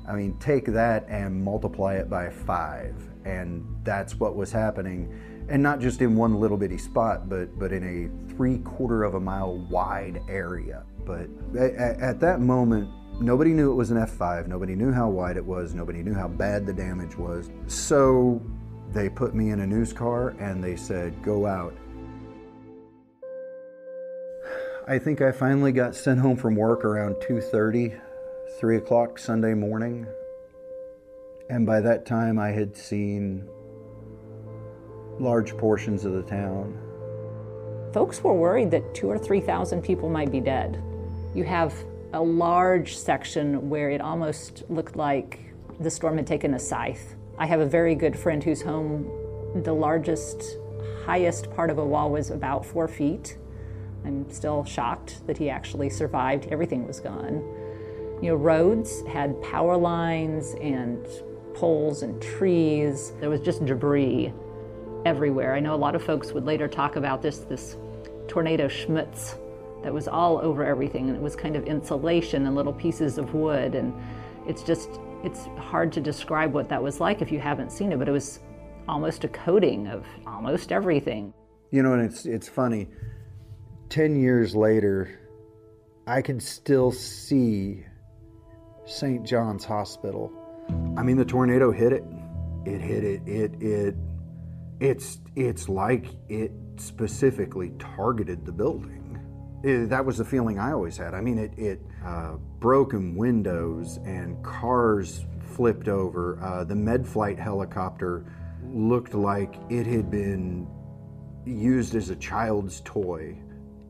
I 0.08 0.14
mean, 0.14 0.38
take 0.40 0.64
that 0.68 1.06
and 1.10 1.44
multiply 1.44 1.96
it 1.96 2.10
by 2.10 2.30
five. 2.30 2.96
And 3.26 3.68
that's 3.84 4.16
what 4.16 4.38
was 4.38 4.50
happening. 4.50 5.14
And 5.50 5.62
not 5.62 5.82
just 5.82 6.02
in 6.02 6.16
one 6.16 6.40
little 6.40 6.56
bitty 6.58 6.78
spot, 6.78 7.28
but, 7.28 7.60
but 7.60 7.74
in 7.74 7.84
a 7.84 8.34
three 8.34 8.60
quarter 8.60 9.04
of 9.04 9.16
a 9.16 9.20
mile 9.20 9.58
wide 9.58 10.22
area. 10.30 10.86
But 11.04 11.28
at, 11.60 12.00
at 12.00 12.20
that 12.22 12.40
moment, 12.40 12.90
Nobody 13.22 13.52
knew 13.52 13.70
it 13.70 13.76
was 13.76 13.92
an 13.92 13.98
F5. 13.98 14.48
Nobody 14.48 14.76
knew 14.76 14.94
how 14.94 15.10
wide 15.10 15.36
it 15.36 15.46
was. 15.46 15.74
Nobody 15.74 16.02
knew 16.04 16.14
how 16.14 16.30
bad 16.30 16.66
the 16.66 16.72
damage 16.72 17.18
was. 17.18 17.52
So 17.68 18.42
they 18.94 19.10
put 19.10 19.36
me 19.36 19.50
in 19.50 19.60
a 19.60 19.68
news 19.68 19.92
car 19.92 20.30
and 20.40 20.64
they 20.64 20.78
said, 20.78 21.22
go 21.22 21.46
out. 21.46 21.76
I 24.88 24.98
think 24.98 25.22
I 25.22 25.34
finally 25.34 25.74
got 25.74 25.96
sent 25.96 26.22
home 26.22 26.38
from 26.38 26.56
work 26.56 26.86
around 26.86 27.16
2.30, 27.16 28.00
3 28.58 28.78
o'clock 28.78 29.20
Sunday 29.20 29.54
morning. 29.54 30.08
And 31.50 31.66
by 31.66 31.82
that 31.82 32.06
time 32.06 32.40
I 32.40 32.52
had 32.52 32.78
seen 32.78 33.48
large 35.20 35.58
portions 35.58 36.06
of 36.06 36.14
the 36.14 36.24
town. 36.24 36.80
Folks 37.94 38.24
were 38.24 38.34
worried 38.34 38.72
that 38.72 38.96
two 38.96 39.08
or 39.08 39.18
3,000 39.18 39.82
people 39.82 40.10
might 40.10 40.32
be 40.32 40.40
dead. 40.40 40.82
You 41.36 41.44
have 41.44 41.74
a 42.14 42.22
large 42.22 42.98
section 42.98 43.70
where 43.70 43.92
it 43.92 44.02
almost 44.02 44.64
looked 44.70 44.96
like 44.96 45.54
the 45.80 45.92
storm 45.92 46.18
had 46.18 46.26
taken 46.26 46.56
a 46.56 46.60
scythe. 46.60 47.16
I 47.38 47.46
have 47.46 47.60
a 47.60 47.66
very 47.66 47.96
good 47.96 48.18
friend 48.18 48.44
whose 48.44 48.62
home, 48.62 49.08
the 49.64 49.74
largest, 49.74 50.58
highest 51.06 51.52
part 51.52 51.70
of 51.70 51.78
a 51.78 51.86
wall 51.86 52.10
was 52.12 52.32
about 52.32 52.66
four 52.66 52.88
feet. 52.88 53.38
I'm 54.06 54.30
still 54.32 54.64
shocked 54.64 55.26
that 55.28 55.38
he 55.38 55.50
actually 55.50 55.90
survived. 55.90 56.48
Everything 56.52 56.88
was 56.88 57.00
gone. 57.00 57.36
You 58.22 58.30
know, 58.30 58.36
roads 58.36 59.04
had 59.08 59.40
power 59.44 59.78
lines 59.78 60.56
and 60.62 61.06
poles 61.54 62.02
and 62.02 62.22
trees. 62.22 63.14
There 63.20 63.30
was 63.30 63.42
just 63.42 63.66
debris 63.66 64.34
everywhere. 65.06 65.54
I 65.54 65.60
know 65.60 65.76
a 65.76 65.78
lot 65.78 65.96
of 65.96 66.04
folks 66.04 66.34
would 66.34 66.46
later 66.46 66.68
talk 66.68 66.96
about 66.96 67.22
this 67.22 67.40
this 67.40 67.78
tornado 68.28 68.68
schmutz 68.68 69.38
that 69.84 69.94
was 69.94 70.08
all 70.08 70.40
over 70.40 70.66
everything 70.66 71.08
and 71.08 71.16
it 71.16 71.22
was 71.22 71.36
kind 71.36 71.56
of 71.56 71.64
insulation 71.66 72.46
and 72.46 72.56
little 72.56 72.74
pieces 72.74 73.18
of 73.18 73.34
wood 73.34 73.76
and 73.76 73.94
it's 74.48 74.64
just 74.64 75.00
it's 75.24 75.46
hard 75.58 75.92
to 75.92 76.02
describe 76.02 76.54
what 76.54 76.70
that 76.70 76.82
was 76.82 77.00
like 77.00 77.22
if 77.22 77.32
you 77.32 77.40
haven't 77.40 77.72
seen 77.72 77.92
it 77.92 78.00
but 78.00 78.08
it 78.08 78.12
was 78.12 78.40
almost 78.88 79.24
a 79.24 79.28
coating 79.28 79.88
of 79.88 80.06
almost 80.26 80.72
everything. 80.72 81.34
You 81.72 81.84
know 81.84 81.94
and 81.94 82.04
it's 82.04 82.26
it's 82.26 82.50
funny. 82.50 82.88
10 83.90 84.16
years 84.16 84.56
later 84.56 85.20
i 86.06 86.22
can 86.22 86.40
still 86.40 86.92
see 86.92 87.86
st 88.86 89.26
john's 89.26 89.64
hospital. 89.64 90.32
I 90.98 91.04
mean 91.04 91.18
the 91.18 91.26
tornado 91.26 91.72
hit 91.72 91.94
it. 91.94 92.04
It 92.66 92.82
hit 92.82 93.04
it 93.04 93.22
it 93.28 93.62
it 93.62 93.96
it's 94.80 95.20
it's 95.36 95.70
like 95.70 96.08
it 96.30 96.52
specifically 96.78 97.72
targeted 97.80 98.46
the 98.46 98.52
building 98.52 98.99
it, 99.64 99.90
that 99.90 100.06
was 100.06 100.18
the 100.18 100.26
feeling 100.26 100.60
I 100.60 100.72
always 100.72 100.98
had. 100.98 101.14
I 101.14 101.22
mean, 101.22 101.38
it, 101.38 101.58
it 101.58 101.82
uh, 102.06 102.34
broken 102.60 103.16
windows 103.16 103.98
and 104.06 104.42
cars 104.44 105.26
flipped 105.56 105.88
over. 105.88 106.42
Uh, 106.42 106.64
the 106.64 106.76
Medflight 106.76 107.38
helicopter 107.38 108.26
looked 108.74 109.14
like 109.14 109.56
it 109.70 109.86
had 109.86 110.10
been 110.10 110.68
used 111.46 111.96
as 111.96 112.10
a 112.10 112.16
child's 112.16 112.82
toy. 112.82 113.38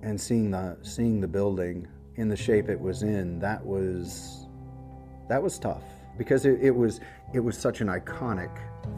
And 0.01 0.19
seeing 0.19 0.51
the 0.51 0.77
seeing 0.81 1.19
the 1.19 1.27
building 1.27 1.87
in 2.15 2.29
the 2.29 2.35
shape 2.35 2.69
it 2.69 2.79
was 2.79 3.03
in, 3.03 3.37
that 3.39 3.63
was 3.65 4.47
that 5.27 5.43
was 5.43 5.59
tough 5.59 5.83
because 6.17 6.45
it, 6.45 6.57
it 6.61 6.71
was 6.71 7.01
it 7.33 7.39
was 7.39 7.57
such 7.57 7.81
an 7.81 7.87
iconic 7.87 8.49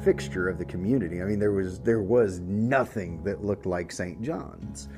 fixture 0.03 0.47
of 0.47 0.57
the 0.57 0.65
community. 0.65 1.21
I 1.21 1.25
mean, 1.25 1.39
there 1.39 1.51
was 1.51 1.79
there 1.79 2.01
was 2.01 2.39
nothing 2.39 3.23
that 3.23 3.43
looked 3.43 3.65
like 3.65 3.91
St. 3.91 4.21
John's. 4.21 4.89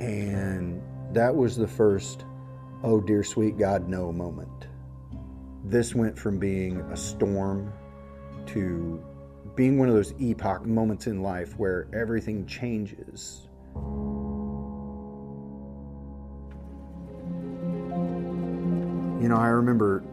And 0.00 0.82
that 1.12 1.34
was 1.34 1.56
the 1.56 1.66
first, 1.66 2.24
oh 2.82 3.00
dear 3.00 3.24
sweet 3.24 3.58
God, 3.58 3.88
no 3.88 4.12
moment. 4.12 4.68
This 5.64 5.94
went 5.94 6.18
from 6.18 6.38
being 6.38 6.80
a 6.92 6.96
storm 6.96 7.72
to 8.46 9.02
being 9.54 9.78
one 9.78 9.88
of 9.88 9.94
those 9.94 10.14
epoch 10.20 10.64
moments 10.64 11.08
in 11.08 11.20
life 11.20 11.58
where 11.58 11.88
everything 11.92 12.46
changes. 12.46 13.48
You 19.20 19.28
know, 19.28 19.36
I 19.36 19.48
remember 19.48 20.04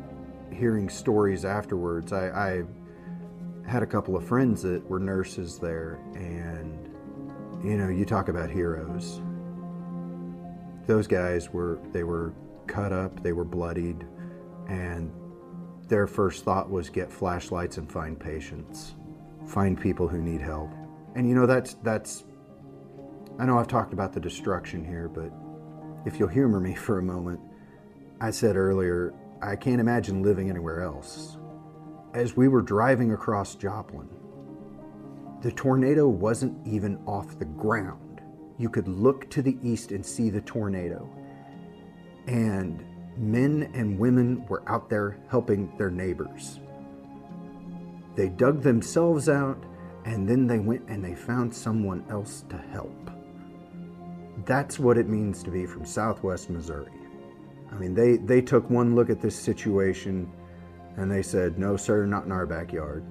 hearing 0.52 0.90
stories 0.90 1.46
afterwards. 1.46 2.12
I, 2.12 2.30
I, 2.30 2.64
had 3.68 3.82
a 3.82 3.88
couple 3.88 4.16
of 4.16 4.24
friends 4.24 4.62
that 4.62 4.88
were 4.88 5.00
nurses 5.00 5.58
there, 5.58 6.00
and 6.14 6.88
you 7.64 7.78
know, 7.78 7.90
you 7.90 8.06
talk 8.06 8.30
about 8.30 8.48
heroes 8.48 9.22
those 10.88 11.08
guys 11.08 11.50
were 11.52 11.80
they 11.92 12.04
were 12.04 12.34
cut 12.68 12.92
up, 12.92 13.22
they 13.24 13.34
were 13.34 13.46
bloodied, 13.46 14.06
and 14.68 15.12
their 15.88 16.08
first 16.08 16.44
thought 16.44 16.70
was 16.70 16.90
get 16.90 17.12
flashlights 17.12 17.78
and 17.78 17.92
find 17.92 18.20
patients, 18.20 18.96
find 19.48 19.80
people 19.80 20.08
who 20.08 20.22
need 20.22 20.42
help. 20.42 20.72
And 21.16 21.28
you 21.28 21.36
know 21.36 21.46
that's 21.46 21.76
that's 21.76 22.26
I 23.38 23.46
know 23.46 23.58
I've 23.58 23.68
talked 23.68 23.94
about 23.94 24.14
the 24.14 24.20
destruction 24.20 24.84
here, 24.84 25.10
but 25.10 25.32
if 26.06 26.20
you'll 26.20 26.30
humor 26.30 26.60
me 26.60 26.76
for 26.76 27.00
a 27.00 27.04
moment, 27.04 27.40
I 28.22 28.32
said 28.32 28.56
earlier, 28.56 29.14
I 29.42 29.56
can't 29.56 29.82
imagine 29.82 30.24
living 30.24 30.50
anywhere 30.50 30.82
else. 30.82 31.38
As 32.14 32.38
we 32.38 32.48
were 32.48 32.62
driving 32.62 33.12
across 33.12 33.56
Joplin, 33.56 34.08
the 35.42 35.52
tornado 35.52 36.08
wasn't 36.08 36.66
even 36.66 36.98
off 37.06 37.38
the 37.38 37.46
ground 37.46 38.05
you 38.58 38.70
could 38.70 38.88
look 38.88 39.30
to 39.32 39.42
the 39.42 39.58
east 39.64 39.92
and 39.92 40.06
see 40.06 40.30
the 40.30 40.42
tornado. 40.42 41.10
and 42.28 42.84
men 43.18 43.70
and 43.74 43.98
women 43.98 44.46
were 44.48 44.64
out 44.68 44.90
there 44.90 45.18
helping 45.30 45.72
their 45.78 45.92
neighbors. 45.92 46.60
They 48.16 48.30
dug 48.30 48.62
themselves 48.62 49.30
out 49.30 49.64
and 50.06 50.28
then 50.28 50.48
they 50.48 50.60
went 50.60 50.88
and 50.90 51.04
they 51.04 51.16
found 51.16 51.54
someone 51.54 52.06
else 52.10 52.44
to 52.50 52.58
help. 52.58 53.10
That's 54.46 54.80
what 54.80 54.98
it 54.98 55.08
means 55.08 55.44
to 55.44 55.52
be 55.52 55.66
from 55.66 55.86
southwest 55.86 56.50
Missouri. 56.50 56.92
I 57.72 57.76
mean, 57.76 57.94
they, 57.94 58.18
they 58.18 58.42
took 58.42 58.70
one 58.70 58.96
look 58.96 59.10
at 59.10 59.22
this 59.22 59.36
situation 59.36 60.32
and 60.98 61.12
they 61.12 61.22
said, 61.22 61.58
no, 61.58 61.78
sir, 61.78 62.06
not 62.06 62.26
in 62.26 62.32
our 62.32 62.46
backyard. 62.46 63.06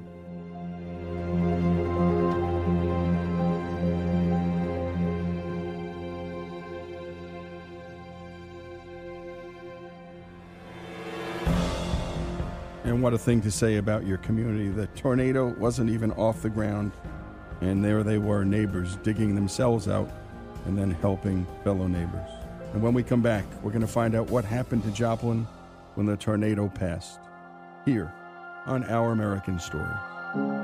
What 13.04 13.12
a 13.12 13.18
thing 13.18 13.42
to 13.42 13.50
say 13.50 13.76
about 13.76 14.06
your 14.06 14.16
community. 14.16 14.70
The 14.70 14.86
tornado 14.96 15.48
wasn't 15.58 15.90
even 15.90 16.10
off 16.12 16.40
the 16.40 16.48
ground, 16.48 16.90
and 17.60 17.84
there 17.84 18.02
they 18.02 18.16
were, 18.16 18.46
neighbors 18.46 18.96
digging 19.02 19.34
themselves 19.34 19.88
out 19.88 20.10
and 20.64 20.78
then 20.78 20.90
helping 20.90 21.46
fellow 21.64 21.86
neighbors. 21.86 22.30
And 22.72 22.82
when 22.82 22.94
we 22.94 23.02
come 23.02 23.20
back, 23.20 23.44
we're 23.62 23.72
going 23.72 23.82
to 23.82 23.86
find 23.86 24.14
out 24.14 24.30
what 24.30 24.46
happened 24.46 24.84
to 24.84 24.90
Joplin 24.90 25.46
when 25.96 26.06
the 26.06 26.16
tornado 26.16 26.70
passed. 26.70 27.20
Here 27.84 28.10
on 28.64 28.84
Our 28.84 29.12
American 29.12 29.60
Story. 29.60 30.63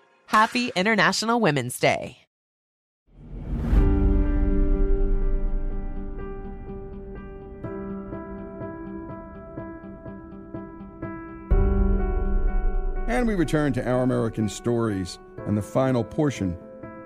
Happy 0.31 0.71
International 0.77 1.41
Women's 1.41 1.77
Day. 1.77 2.19
And 13.09 13.27
we 13.27 13.35
return 13.35 13.73
to 13.73 13.85
Our 13.85 14.03
American 14.03 14.47
Stories 14.47 15.19
and 15.47 15.57
the 15.57 15.61
final 15.61 16.01
portion 16.01 16.57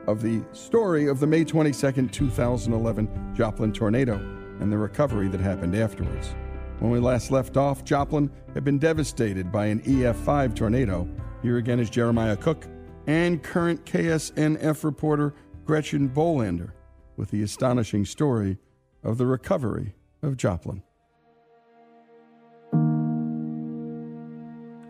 of 0.06 0.22
the 0.22 0.44
story 0.52 1.08
of 1.08 1.20
the 1.20 1.26
May 1.26 1.44
twenty 1.44 1.74
second 1.74 2.14
two 2.14 2.30
thousand 2.30 2.74
eleven 2.74 3.34
Joplin 3.34 3.74
tornado 3.74 4.18
and 4.60 4.72
the 4.72 4.78
recovery 4.78 5.30
that 5.30 5.42
happened 5.42 5.74
afterwards. 5.74 6.36
When 6.78 6.92
we 6.92 7.00
last 7.00 7.32
left 7.32 7.58
off, 7.58 7.84
Joplin 7.84 8.30
had 8.54 8.64
been 8.64 8.78
devastated 8.78 9.52
by 9.52 9.66
an 9.66 9.80
EF5 9.80 10.56
tornado. 10.56 11.10
Here 11.42 11.58
again 11.58 11.80
is 11.80 11.90
Jeremiah 11.90 12.38
Cook 12.38 12.68
and 13.08 13.42
current 13.44 13.86
KSNF 13.86 14.84
reporter 14.84 15.34
Gretchen 15.66 16.10
Bolander 16.10 16.72
with 17.18 17.32
the 17.32 17.44
astonishing 17.44 18.06
story 18.06 18.58
of 19.04 19.18
the 19.18 19.26
recovery 19.26 19.96
of 20.22 20.38
Joplin. 20.38 20.82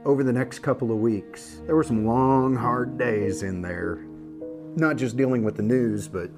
Over 0.05 0.23
the 0.23 0.33
next 0.33 0.59
couple 0.59 0.91
of 0.91 0.99
weeks, 0.99 1.61
there 1.65 1.75
were 1.75 1.83
some 1.83 2.05
long, 2.05 2.55
hard 2.55 2.97
days 2.97 3.41
in 3.41 3.61
there. 3.61 4.05
Not 4.75 4.97
just 4.97 5.17
dealing 5.17 5.43
with 5.43 5.55
the 5.55 5.63
news, 5.63 6.07
but 6.07 6.29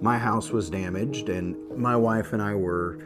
my 0.00 0.18
house 0.18 0.50
was 0.50 0.70
damaged, 0.70 1.28
and 1.28 1.56
my 1.76 1.96
wife 1.96 2.32
and 2.32 2.40
I 2.40 2.54
were 2.54 2.98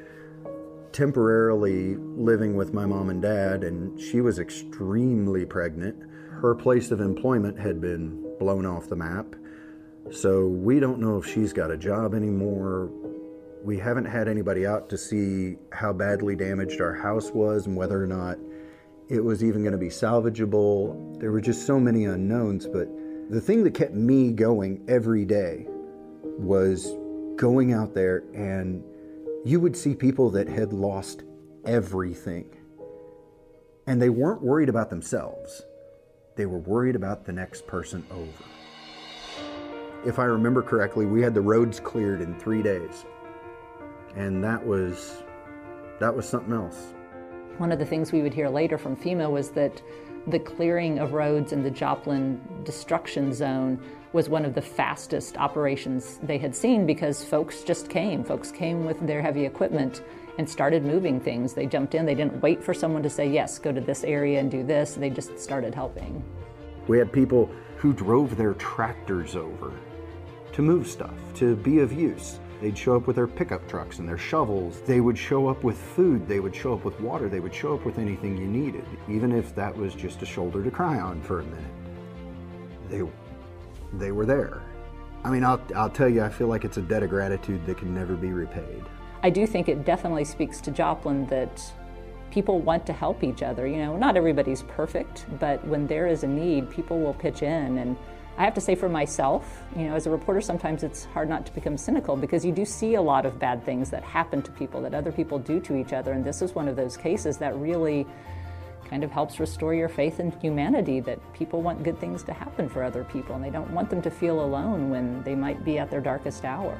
temporarily 0.92 1.96
living 1.96 2.56
with 2.56 2.74
my 2.74 2.84
mom 2.84 3.08
and 3.08 3.22
dad, 3.22 3.64
and 3.64 3.98
she 4.00 4.20
was 4.20 4.38
extremely 4.38 5.46
pregnant. 5.46 5.96
Her 6.40 6.54
place 6.54 6.92
of 6.92 7.00
employment 7.00 7.58
had 7.58 7.80
been 7.80 8.24
blown 8.38 8.64
off 8.64 8.88
the 8.88 8.94
map, 8.94 9.34
so 10.12 10.46
we 10.46 10.78
don't 10.78 11.00
know 11.00 11.18
if 11.18 11.26
she's 11.26 11.52
got 11.52 11.72
a 11.72 11.76
job 11.76 12.14
anymore. 12.14 12.90
We 13.64 13.76
haven't 13.76 14.04
had 14.04 14.28
anybody 14.28 14.64
out 14.64 14.88
to 14.90 14.98
see 14.98 15.56
how 15.72 15.92
badly 15.92 16.36
damaged 16.36 16.80
our 16.80 16.94
house 16.94 17.32
was 17.32 17.66
and 17.66 17.76
whether 17.76 18.00
or 18.00 18.06
not 18.06 18.38
it 19.08 19.18
was 19.18 19.42
even 19.42 19.62
going 19.62 19.72
to 19.72 19.78
be 19.78 19.88
salvageable. 19.88 21.18
There 21.18 21.32
were 21.32 21.40
just 21.40 21.66
so 21.66 21.80
many 21.80 22.04
unknowns, 22.04 22.68
but 22.68 22.88
the 23.30 23.40
thing 23.40 23.64
that 23.64 23.74
kept 23.74 23.94
me 23.94 24.30
going 24.30 24.84
every 24.86 25.24
day 25.24 25.66
was 26.22 26.94
going 27.34 27.72
out 27.72 27.94
there 27.94 28.22
and 28.32 28.84
you 29.44 29.58
would 29.58 29.76
see 29.76 29.94
people 29.94 30.30
that 30.30 30.48
had 30.48 30.72
lost 30.72 31.24
everything. 31.64 32.48
And 33.88 34.00
they 34.00 34.10
weren't 34.10 34.42
worried 34.42 34.68
about 34.68 34.90
themselves, 34.90 35.62
they 36.38 36.46
were 36.46 36.60
worried 36.60 36.94
about 36.94 37.26
the 37.26 37.32
next 37.32 37.66
person 37.66 38.06
over. 38.12 38.44
If 40.06 40.20
I 40.20 40.24
remember 40.24 40.62
correctly, 40.62 41.04
we 41.04 41.20
had 41.20 41.34
the 41.34 41.40
roads 41.40 41.80
cleared 41.80 42.20
in 42.20 42.38
three 42.38 42.62
days. 42.62 43.04
And 44.14 44.42
that 44.44 44.64
was 44.64 45.22
that 45.98 46.14
was 46.14 46.26
something 46.28 46.54
else. 46.54 46.94
One 47.58 47.72
of 47.72 47.80
the 47.80 47.84
things 47.84 48.12
we 48.12 48.22
would 48.22 48.32
hear 48.32 48.48
later 48.48 48.78
from 48.78 48.96
FEMA 48.96 49.28
was 49.28 49.50
that 49.50 49.82
the 50.28 50.38
clearing 50.38 51.00
of 51.00 51.12
roads 51.12 51.52
in 51.52 51.64
the 51.64 51.70
Joplin 51.70 52.40
destruction 52.62 53.32
zone 53.32 53.82
was 54.12 54.28
one 54.28 54.44
of 54.44 54.54
the 54.54 54.62
fastest 54.62 55.36
operations 55.36 56.20
they 56.22 56.38
had 56.38 56.54
seen 56.54 56.86
because 56.86 57.24
folks 57.24 57.64
just 57.64 57.90
came. 57.90 58.22
Folks 58.22 58.52
came 58.52 58.84
with 58.84 59.04
their 59.04 59.20
heavy 59.20 59.44
equipment 59.44 60.02
and 60.38 60.48
started 60.48 60.84
moving 60.84 61.20
things. 61.20 61.52
They 61.52 61.66
jumped 61.66 61.94
in, 61.94 62.06
they 62.06 62.14
didn't 62.14 62.40
wait 62.40 62.62
for 62.62 62.72
someone 62.72 63.02
to 63.02 63.10
say, 63.10 63.28
yes, 63.28 63.58
go 63.58 63.72
to 63.72 63.80
this 63.80 64.04
area 64.04 64.40
and 64.40 64.50
do 64.50 64.62
this. 64.62 64.94
They 64.94 65.10
just 65.10 65.38
started 65.38 65.74
helping. 65.74 66.24
We 66.86 66.98
had 66.98 67.12
people 67.12 67.50
who 67.76 67.92
drove 67.92 68.36
their 68.36 68.54
tractors 68.54 69.36
over 69.36 69.72
to 70.52 70.62
move 70.62 70.86
stuff, 70.86 71.14
to 71.34 71.56
be 71.56 71.80
of 71.80 71.92
use. 71.92 72.38
They'd 72.60 72.76
show 72.76 72.96
up 72.96 73.06
with 73.06 73.16
their 73.16 73.28
pickup 73.28 73.68
trucks 73.68 73.98
and 73.98 74.08
their 74.08 74.18
shovels. 74.18 74.80
They 74.80 75.00
would 75.00 75.16
show 75.16 75.46
up 75.46 75.62
with 75.62 75.78
food. 75.78 76.26
They 76.26 76.40
would 76.40 76.54
show 76.54 76.74
up 76.74 76.84
with 76.84 76.98
water. 77.00 77.28
They 77.28 77.38
would 77.38 77.54
show 77.54 77.74
up 77.74 77.84
with 77.84 77.98
anything 77.98 78.36
you 78.36 78.46
needed, 78.46 78.84
even 79.08 79.30
if 79.30 79.54
that 79.54 79.76
was 79.76 79.94
just 79.94 80.22
a 80.22 80.26
shoulder 80.26 80.64
to 80.64 80.70
cry 80.70 80.98
on 80.98 81.22
for 81.22 81.40
a 81.40 81.44
minute. 81.44 81.70
They, 82.88 83.02
they 83.92 84.10
were 84.10 84.26
there. 84.26 84.62
I 85.22 85.30
mean, 85.30 85.44
I'll, 85.44 85.60
I'll 85.76 85.90
tell 85.90 86.08
you, 86.08 86.22
I 86.22 86.28
feel 86.28 86.48
like 86.48 86.64
it's 86.64 86.78
a 86.78 86.82
debt 86.82 87.02
of 87.02 87.10
gratitude 87.10 87.64
that 87.66 87.78
can 87.78 87.94
never 87.94 88.14
be 88.14 88.32
repaid. 88.32 88.84
I 89.22 89.30
do 89.30 89.46
think 89.46 89.68
it 89.68 89.84
definitely 89.84 90.24
speaks 90.24 90.60
to 90.62 90.70
Joplin 90.70 91.26
that 91.26 91.72
people 92.30 92.60
want 92.60 92.86
to 92.86 92.92
help 92.92 93.24
each 93.24 93.42
other. 93.42 93.66
You 93.66 93.78
know, 93.78 93.96
not 93.96 94.16
everybody's 94.16 94.62
perfect, 94.62 95.26
but 95.40 95.64
when 95.66 95.86
there 95.86 96.06
is 96.06 96.22
a 96.22 96.28
need, 96.28 96.70
people 96.70 97.00
will 97.00 97.14
pitch 97.14 97.42
in 97.42 97.78
and 97.78 97.96
I 98.38 98.44
have 98.44 98.54
to 98.54 98.60
say 98.60 98.76
for 98.76 98.88
myself, 98.88 99.64
you 99.76 99.88
know, 99.88 99.96
as 99.96 100.06
a 100.06 100.10
reporter, 100.10 100.40
sometimes 100.40 100.84
it's 100.84 101.06
hard 101.06 101.28
not 101.28 101.44
to 101.46 101.52
become 101.52 101.76
cynical 101.76 102.16
because 102.16 102.44
you 102.44 102.52
do 102.52 102.64
see 102.64 102.94
a 102.94 103.02
lot 103.02 103.26
of 103.26 103.40
bad 103.40 103.64
things 103.64 103.90
that 103.90 104.04
happen 104.04 104.42
to 104.42 104.52
people, 104.52 104.80
that 104.82 104.94
other 104.94 105.10
people 105.10 105.40
do 105.40 105.58
to 105.58 105.74
each 105.74 105.92
other. 105.92 106.12
And 106.12 106.24
this 106.24 106.40
is 106.40 106.54
one 106.54 106.68
of 106.68 106.76
those 106.76 106.96
cases 106.96 107.36
that 107.38 107.56
really 107.56 108.06
kind 108.88 109.02
of 109.02 109.10
helps 109.10 109.40
restore 109.40 109.74
your 109.74 109.88
faith 109.88 110.20
in 110.20 110.30
humanity 110.40 111.00
that 111.00 111.18
people 111.32 111.62
want 111.62 111.82
good 111.82 111.98
things 111.98 112.22
to 112.22 112.32
happen 112.32 112.68
for 112.68 112.84
other 112.84 113.02
people 113.02 113.34
and 113.34 113.44
they 113.44 113.50
don't 113.50 113.70
want 113.72 113.90
them 113.90 114.00
to 114.02 114.10
feel 114.10 114.40
alone 114.40 114.88
when 114.88 115.20
they 115.24 115.34
might 115.34 115.64
be 115.64 115.80
at 115.80 115.90
their 115.90 116.00
darkest 116.00 116.44
hour. 116.44 116.78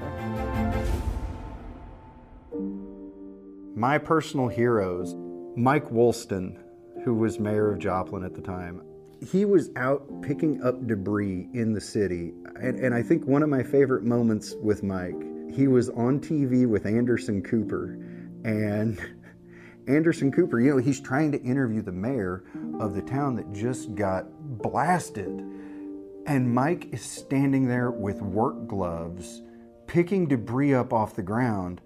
My 3.79 3.97
personal 3.97 4.49
heroes, 4.49 5.15
Mike 5.57 5.89
Woolston, 5.93 6.59
who 7.05 7.15
was 7.15 7.39
mayor 7.39 7.71
of 7.73 7.79
Joplin 7.79 8.25
at 8.25 8.35
the 8.35 8.43
time, 8.43 8.83
he 9.25 9.45
was 9.45 9.71
out 9.77 10.05
picking 10.21 10.61
up 10.65 10.89
debris 10.89 11.49
in 11.55 11.75
the 11.75 11.81
city. 11.81 12.33
And, 12.61 12.81
and 12.81 12.93
I 12.93 13.05
think 13.05 13.25
one 13.25 13.45
of 13.45 13.49
my 13.49 13.63
favorite 13.63 14.03
moments 14.03 14.57
with 14.61 14.83
Mike, 14.83 15.15
he 15.55 15.69
was 15.69 15.91
on 15.91 16.19
TV 16.19 16.67
with 16.67 16.87
Anderson 16.87 17.41
Cooper. 17.41 18.01
And 18.43 18.99
Anderson 19.87 20.33
Cooper, 20.33 20.59
you 20.59 20.73
know, 20.73 20.79
he's 20.79 21.01
trying 21.01 21.31
to 21.31 21.41
interview 21.43 21.81
the 21.81 21.93
mayor 21.93 22.43
of 22.81 22.97
the 22.97 23.03
town 23.03 23.37
that 23.37 23.53
just 23.53 23.95
got 23.95 24.27
blasted. 24.61 25.29
And 26.27 26.53
Mike 26.53 26.93
is 26.93 27.03
standing 27.03 27.69
there 27.69 27.93
with 27.93 28.23
work 28.23 28.67
gloves, 28.67 29.41
picking 29.87 30.27
debris 30.27 30.75
up 30.75 30.93
off 30.93 31.15
the 31.15 31.23
ground. 31.23 31.81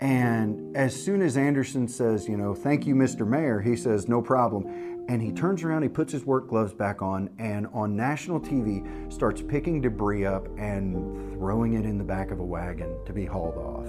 And 0.00 0.76
as 0.76 0.94
soon 0.94 1.22
as 1.22 1.36
Anderson 1.36 1.88
says, 1.88 2.28
you 2.28 2.36
know, 2.36 2.54
thank 2.54 2.86
you, 2.86 2.94
Mr. 2.94 3.26
Mayor, 3.26 3.60
he 3.60 3.74
says, 3.74 4.08
no 4.08 4.22
problem 4.22 4.88
and 5.08 5.22
he 5.22 5.32
turns 5.32 5.64
around, 5.64 5.82
he 5.82 5.88
puts 5.88 6.12
his 6.12 6.26
work 6.26 6.48
gloves 6.48 6.74
back 6.74 7.00
on, 7.00 7.30
and 7.38 7.66
on 7.72 7.96
national 7.96 8.38
TV 8.38 9.10
starts 9.10 9.40
picking 9.40 9.80
debris 9.80 10.26
up 10.26 10.46
and 10.58 11.32
throwing 11.32 11.72
it 11.74 11.86
in 11.86 11.96
the 11.96 12.04
back 12.04 12.30
of 12.30 12.40
a 12.40 12.44
wagon 12.44 12.94
to 13.06 13.12
be 13.14 13.24
hauled 13.24 13.56
off. 13.56 13.86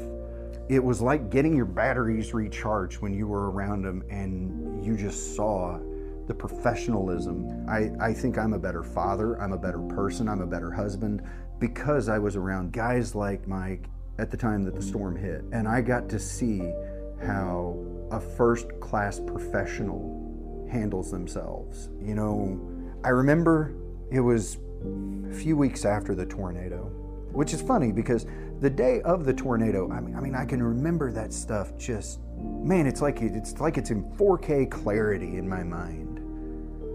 It 0.69 0.82
was 0.82 1.02
like 1.02 1.30
getting 1.30 1.56
your 1.56 1.65
batteries 1.65 2.34
recharged 2.34 3.02
when 3.02 3.13
you 3.13 3.28
were 3.28 3.52
around 3.52 3.86
him 3.86 4.02
and 4.10 4.84
you 4.86 4.95
just 4.95 5.36
saw 5.36 5.78
the 6.28 6.34
professionalism. 6.34 7.65
I, 7.67 7.89
I 8.00 8.13
think 8.13 8.38
I'm 8.38 8.54
a 8.54 8.60
better 8.60 8.84
father, 8.84 9.36
I'm 9.41 9.52
a 9.52 9.58
better 9.58 9.80
person, 9.80 10.30
I'm 10.30 10.41
a 10.41 10.48
better 10.48 10.72
husband 10.72 11.22
because 11.60 12.08
I 12.08 12.17
was 12.17 12.38
around 12.38 12.72
guys 12.72 13.13
like 13.13 13.45
Mike 13.45 13.89
at 14.20 14.30
the 14.30 14.38
time 14.38 14.64
that 14.66 14.76
the 14.76 14.82
storm 14.82 15.16
hit. 15.16 15.44
And 15.52 15.68
I 15.68 15.82
got 15.82 16.10
to 16.10 16.20
see 16.20 16.60
how 17.26 17.78
a 18.12 18.20
first 18.20 18.68
class 18.80 19.20
professional 19.20 20.68
handles 20.70 21.10
themselves. 21.10 21.90
You 22.02 22.16
know, 22.16 22.60
I 23.04 23.10
remember 23.10 23.74
it 24.12 24.20
was 24.20 24.58
a 25.30 25.34
few 25.34 25.56
weeks 25.56 25.86
after 25.86 26.14
the 26.16 26.26
tornado, 26.26 26.92
which 27.32 27.54
is 27.54 27.62
funny 27.62 27.92
because 27.92 28.26
the 28.60 28.70
day 28.70 29.02
of 29.02 29.26
the 29.26 29.34
tornado, 29.34 29.90
I 29.90 30.02
mean, 30.02 30.16
I 30.16 30.20
mean, 30.20 30.36
I 30.36 30.46
can 30.46 30.62
remember 30.62 31.12
that 31.14 31.32
stuff 31.32 31.78
just, 31.78 32.20
man, 32.38 32.86
it's 32.86 33.02
like 33.02 33.22
it's 33.22 33.60
like 33.60 33.78
it's 33.78 33.90
in 33.90 34.04
4K 34.18 34.70
clarity 34.70 35.38
in 35.38 35.48
my 35.48 35.64
mind. 35.64 36.18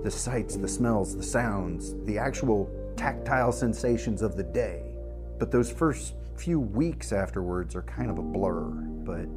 The 0.04 0.10
sights, 0.10 0.56
the 0.56 0.68
smells, 0.68 1.16
the 1.16 1.22
sounds, 1.22 1.94
the 2.04 2.18
actual 2.18 2.70
tactile 2.96 3.52
sensations 3.52 4.20
of 4.20 4.36
the 4.36 4.42
day. 4.42 4.82
But 5.38 5.50
those 5.50 5.72
first 5.72 6.14
few 6.36 6.60
weeks 6.60 7.12
afterwards 7.12 7.74
are 7.74 7.82
kind 7.82 8.10
of 8.10 8.18
a 8.18 8.22
blur. 8.22 8.62
But 8.62 9.28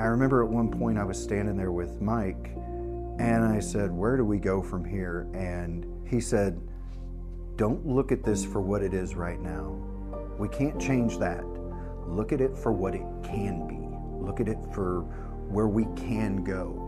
I 0.00 0.06
remember 0.06 0.42
at 0.42 0.50
one 0.50 0.70
point 0.70 0.98
I 0.98 1.04
was 1.04 1.22
standing 1.22 1.56
there 1.56 1.72
with 1.72 2.00
Mike 2.00 2.52
and 3.18 3.44
I 3.44 3.60
said, 3.60 3.90
Where 3.92 4.16
do 4.16 4.24
we 4.24 4.38
go 4.38 4.62
from 4.62 4.84
here? 4.84 5.28
And 5.34 5.86
he 6.08 6.20
said, 6.20 6.60
Don't 7.56 7.86
look 7.86 8.12
at 8.12 8.24
this 8.24 8.44
for 8.44 8.60
what 8.60 8.82
it 8.82 8.94
is 8.94 9.14
right 9.14 9.40
now. 9.40 9.78
We 10.38 10.48
can't 10.48 10.80
change 10.80 11.18
that. 11.18 11.44
Look 12.06 12.32
at 12.32 12.40
it 12.40 12.56
for 12.56 12.72
what 12.72 12.94
it 12.94 13.04
can 13.22 13.66
be. 13.68 13.78
Look 14.24 14.40
at 14.40 14.48
it 14.48 14.58
for 14.72 15.02
where 15.48 15.68
we 15.68 15.84
can 15.96 16.42
go. 16.42 16.86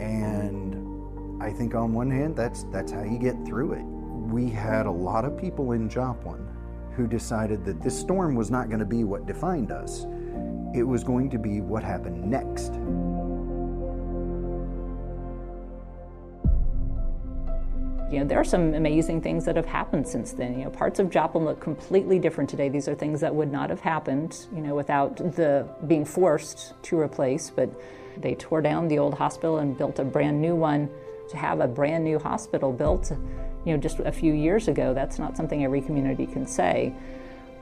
And 0.00 1.42
I 1.42 1.50
think 1.50 1.74
on 1.74 1.92
one 1.92 2.10
hand, 2.10 2.36
that's 2.36 2.64
that's 2.64 2.92
how 2.92 3.02
you 3.02 3.18
get 3.18 3.34
through 3.46 3.72
it. 3.72 3.84
We 3.84 4.50
had 4.50 4.86
a 4.86 4.90
lot 4.90 5.24
of 5.24 5.38
people 5.38 5.72
in 5.72 5.88
Joplin 5.88 6.47
who 6.98 7.06
decided 7.06 7.64
that 7.64 7.80
this 7.80 7.98
storm 7.98 8.34
was 8.34 8.50
not 8.50 8.66
going 8.68 8.80
to 8.80 8.84
be 8.84 9.04
what 9.04 9.24
defined 9.24 9.70
us. 9.70 10.04
It 10.74 10.82
was 10.82 11.04
going 11.04 11.30
to 11.30 11.38
be 11.38 11.60
what 11.60 11.84
happened 11.84 12.28
next. 12.28 12.72
You 18.10 18.20
know, 18.20 18.24
there 18.26 18.40
are 18.40 18.44
some 18.44 18.74
amazing 18.74 19.20
things 19.20 19.44
that 19.44 19.54
have 19.54 19.66
happened 19.66 20.08
since 20.08 20.32
then. 20.32 20.58
You 20.58 20.64
know, 20.64 20.70
parts 20.70 20.98
of 20.98 21.08
Joplin 21.08 21.44
look 21.44 21.60
completely 21.60 22.18
different 22.18 22.50
today. 22.50 22.68
These 22.68 22.88
are 22.88 22.94
things 22.94 23.20
that 23.20 23.32
would 23.32 23.52
not 23.52 23.70
have 23.70 23.80
happened, 23.80 24.46
you 24.52 24.60
know, 24.60 24.74
without 24.74 25.18
the 25.18 25.68
being 25.86 26.04
forced 26.04 26.74
to 26.84 26.98
replace. 26.98 27.48
But 27.48 27.70
they 28.16 28.34
tore 28.34 28.60
down 28.60 28.88
the 28.88 28.98
old 28.98 29.14
hospital 29.14 29.58
and 29.58 29.78
built 29.78 30.00
a 30.00 30.04
brand 30.04 30.40
new 30.40 30.56
one 30.56 30.90
to 31.28 31.36
have 31.36 31.60
a 31.60 31.68
brand 31.68 32.02
new 32.02 32.18
hospital 32.18 32.72
built, 32.72 33.12
you 33.64 33.72
know, 33.72 33.78
just 33.78 33.98
a 34.00 34.12
few 34.12 34.32
years 34.32 34.68
ago, 34.68 34.94
that's 34.94 35.18
not 35.18 35.36
something 35.36 35.64
every 35.64 35.80
community 35.80 36.26
can 36.26 36.46
say. 36.46 36.92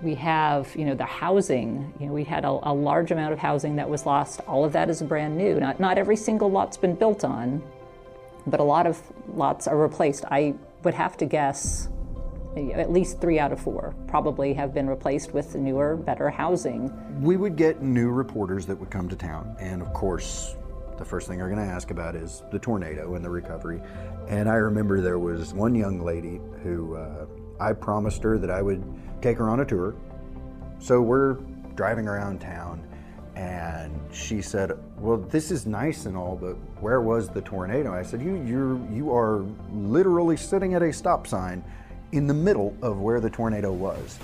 We 0.03 0.15
have, 0.17 0.75
you 0.77 0.85
know, 0.85 0.95
the 0.95 1.07
housing. 1.07 1.93
You 1.99 2.07
know, 2.07 2.13
we 2.13 2.25
had 2.25 2.45
a, 2.45 2.51
a 2.63 2.73
large 2.73 3.11
amount 3.11 3.33
of 3.33 3.39
housing 3.39 3.77
that 3.77 3.89
was 3.89 4.05
lost. 4.05 4.41
All 4.47 4.65
of 4.65 4.73
that 4.75 4.91
is 4.91 5.03
brand 5.03 5.37
new. 5.39 5.59
Not 5.59 5.81
not 5.81 5.97
every 5.99 6.17
single 6.17 6.51
lot's 6.51 6.77
been 6.77 6.95
built 6.95 7.25
on, 7.25 7.63
but 8.47 8.61
a 8.61 8.63
lot 8.63 8.87
of 8.87 9.01
lots 9.35 9.67
are 9.67 9.79
replaced. 9.79 10.25
I 10.27 10.55
would 10.85 10.95
have 10.95 11.17
to 11.19 11.25
guess 11.25 11.89
at 12.57 12.91
least 12.91 13.21
three 13.21 13.39
out 13.39 13.53
of 13.53 13.61
four 13.61 13.95
probably 14.07 14.55
have 14.55 14.73
been 14.73 14.89
replaced 14.89 15.35
with 15.35 15.55
newer, 15.55 15.97
better 15.97 16.31
housing. 16.31 16.91
We 17.23 17.37
would 17.37 17.57
get 17.57 17.83
new 17.83 18.11
reporters 18.11 18.67
that 18.67 18.77
would 18.77 18.91
come 18.91 19.09
to 19.09 19.17
town, 19.17 19.57
and 19.59 19.83
of 19.83 19.93
course, 19.93 20.57
the 20.99 21.05
first 21.05 21.29
thing 21.29 21.39
they're 21.39 21.49
going 21.49 21.65
to 21.65 21.73
ask 21.73 21.91
about 21.91 22.15
is 22.15 22.43
the 22.51 22.59
tornado 22.59 23.15
and 23.15 23.25
the 23.25 23.31
recovery. 23.31 23.81
And 24.29 24.49
I 24.49 24.55
remember 24.55 25.01
there 25.01 25.19
was 25.19 25.55
one 25.55 25.75
young 25.75 26.01
lady 26.01 26.41
who 26.63 26.97
uh, 26.97 27.27
I 27.61 27.73
promised 27.73 28.23
her 28.23 28.39
that 28.39 28.51
I 28.51 28.63
would 28.63 28.83
take 29.21 29.39
her 29.39 29.49
on 29.49 29.61
a 29.61 29.65
tour. 29.65 29.95
So 30.79 31.01
we're 31.01 31.35
driving 31.75 32.07
around 32.07 32.41
town, 32.41 32.87
and 33.35 33.99
she 34.13 34.43
said, 34.43 34.73
"Well, 34.99 35.17
this 35.17 35.51
is 35.51 35.67
nice 35.67 36.07
and 36.07 36.17
all, 36.17 36.37
but 36.37 36.55
where 36.81 37.01
was 37.01 37.29
the 37.29 37.41
tornado?" 37.41 37.95
I 37.95 38.03
said, 38.03 38.21
"You, 38.21 38.43
you're, 38.47 38.79
you 38.93 39.15
are 39.15 39.45
literally 39.73 40.37
sitting 40.37 40.75
at 40.75 40.83
a 40.83 40.93
stop 40.93 41.27
sign." 41.27 41.65
in 42.13 42.27
the 42.27 42.35
middle 42.35 42.77
of 42.83 43.01
where 43.01 43.21
the 43.21 43.31
tornado 43.31 43.73
was. 43.73 44.19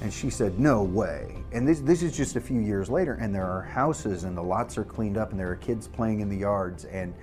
And 0.00 0.12
she 0.12 0.30
said, 0.30 0.58
No 0.58 0.82
way. 0.82 1.36
And 1.52 1.66
this, 1.66 1.80
this 1.80 2.02
is 2.02 2.16
just 2.16 2.36
a 2.36 2.40
few 2.40 2.60
years 2.60 2.88
later, 2.88 3.14
and 3.14 3.34
there 3.34 3.46
are 3.46 3.62
houses, 3.62 4.24
and 4.24 4.36
the 4.36 4.42
lots 4.42 4.78
are 4.78 4.84
cleaned 4.84 5.16
up, 5.16 5.30
and 5.30 5.38
there 5.38 5.50
are 5.50 5.56
kids 5.56 5.88
playing 5.88 6.20
in 6.20 6.28
the 6.28 6.36
yards, 6.36 6.84
and 6.86 7.14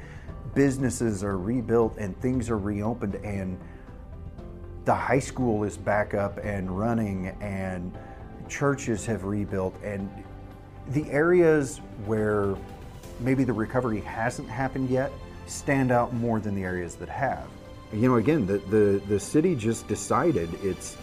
businesses 0.53 1.23
are 1.23 1.37
rebuilt, 1.37 1.97
and 1.97 2.19
things 2.21 2.49
are 2.49 2.57
reopened, 2.57 3.15
and 3.15 3.59
the 4.85 4.93
high 4.93 5.19
school 5.19 5.63
is 5.63 5.77
back 5.77 6.13
up 6.13 6.37
and 6.43 6.77
running, 6.77 7.27
and 7.41 7.97
churches 8.47 9.05
have 9.05 9.23
rebuilt, 9.23 9.75
and 9.83 10.09
the 10.89 11.09
areas 11.09 11.81
where 12.05 12.55
maybe 13.19 13.43
the 13.43 13.53
recovery 13.53 14.01
hasn't 14.01 14.47
happened 14.47 14.89
yet 14.89 15.11
stand 15.47 15.91
out 15.91 16.13
more 16.13 16.39
than 16.39 16.55
the 16.55 16.63
areas 16.63 16.95
that 16.95 17.09
have 17.09 17.47
you 17.93 18.09
know, 18.09 18.15
again, 18.15 18.45
the, 18.45 18.57
the, 18.57 19.01
the 19.07 19.19
city 19.19 19.55
just 19.55 19.87
decided 19.87 20.49
it's. 20.63 20.97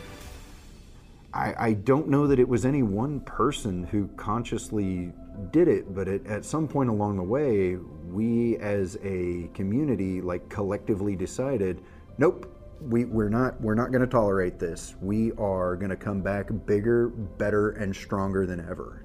I, 1.35 1.55
I 1.59 1.73
don't 1.73 2.09
know 2.09 2.29
that 2.29 2.39
it 2.39 2.49
was 2.49 2.65
any 2.65 2.85
one 2.85 3.19
person 3.21 3.83
who 3.83 4.07
consciously 4.17 5.13
did 5.51 5.67
it, 5.67 5.93
but 5.93 6.07
it, 6.07 6.25
at 6.29 6.45
some 6.45 6.69
point 6.69 6.89
along 6.89 7.17
the 7.17 7.25
way, 7.25 7.77
we 7.77 8.57
as 8.59 8.97
a 9.03 9.51
community, 9.53 10.21
like 10.21 10.49
collectively 10.49 11.17
decided, 11.17 11.83
nope, 12.19 12.51
we, 12.81 13.05
we're 13.05 13.29
not 13.29 13.61
we're 13.61 13.75
not 13.75 13.91
going 13.91 14.03
to 14.03 14.07
tolerate 14.07 14.61
this. 14.61 14.95
We 15.01 15.33
are 15.33 15.75
going 15.75 15.91
to 15.91 15.97
come 15.97 16.23
back 16.23 16.51
bigger, 16.67 17.09
better, 17.09 17.71
and 17.71 17.95
stronger 17.95 18.47
than 18.47 18.61
ever. 18.61 19.05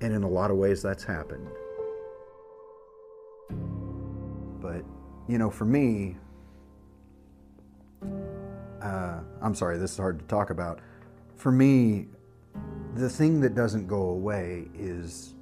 And 0.00 0.12
in 0.12 0.24
a 0.24 0.28
lot 0.28 0.50
of 0.50 0.56
ways, 0.56 0.82
that's 0.82 1.04
happened. 1.04 1.46
But 4.60 4.84
you 5.28 5.38
know, 5.38 5.50
for 5.50 5.64
me, 5.64 6.16
uh, 8.82 9.20
I'm 9.40 9.54
sorry, 9.54 9.78
this 9.78 9.92
is 9.92 9.96
hard 9.96 10.18
to 10.18 10.24
talk 10.24 10.50
about. 10.50 10.80
For 11.38 11.50
me, 11.52 12.08
the 12.94 13.08
thing 13.08 13.40
that 13.40 13.54
doesn't 13.54 13.86
go 13.86 14.10
away 14.10 14.68
is 14.74 15.34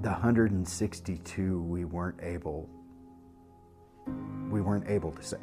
the 0.00 0.10
162 0.10 1.62
we 1.62 1.84
weren't 1.84 2.18
able 2.22 2.68
we 4.50 4.60
weren't 4.60 4.88
able 4.88 5.10
to 5.12 5.22
save. 5.22 5.40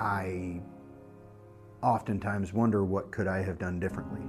I 0.00 0.60
oftentimes 1.82 2.52
wonder 2.52 2.84
what 2.84 3.10
could 3.10 3.28
I 3.28 3.42
have 3.42 3.58
done 3.58 3.78
differently. 3.78 4.22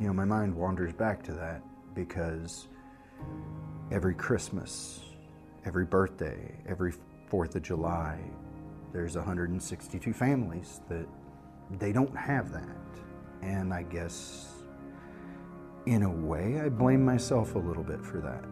You 0.00 0.08
know, 0.08 0.12
my 0.12 0.24
mind 0.24 0.54
wanders 0.54 0.92
back 0.92 1.22
to 1.24 1.32
that 1.32 1.62
because 1.94 2.68
every 3.90 4.14
Christmas 4.14 5.00
every 5.68 5.84
birthday, 5.84 6.54
every 6.66 6.94
4th 7.30 7.54
of 7.54 7.62
July, 7.62 8.18
there's 8.92 9.16
162 9.16 10.12
families 10.12 10.80
that 10.88 11.06
they 11.78 11.92
don't 11.92 12.16
have 12.16 12.52
that. 12.52 12.76
And 13.42 13.72
I 13.72 13.82
guess 13.82 14.48
in 15.86 16.02
a 16.02 16.10
way, 16.10 16.60
I 16.60 16.68
blame 16.68 17.04
myself 17.04 17.54
a 17.54 17.58
little 17.58 17.82
bit 17.82 18.04
for 18.04 18.20
that. 18.20 18.44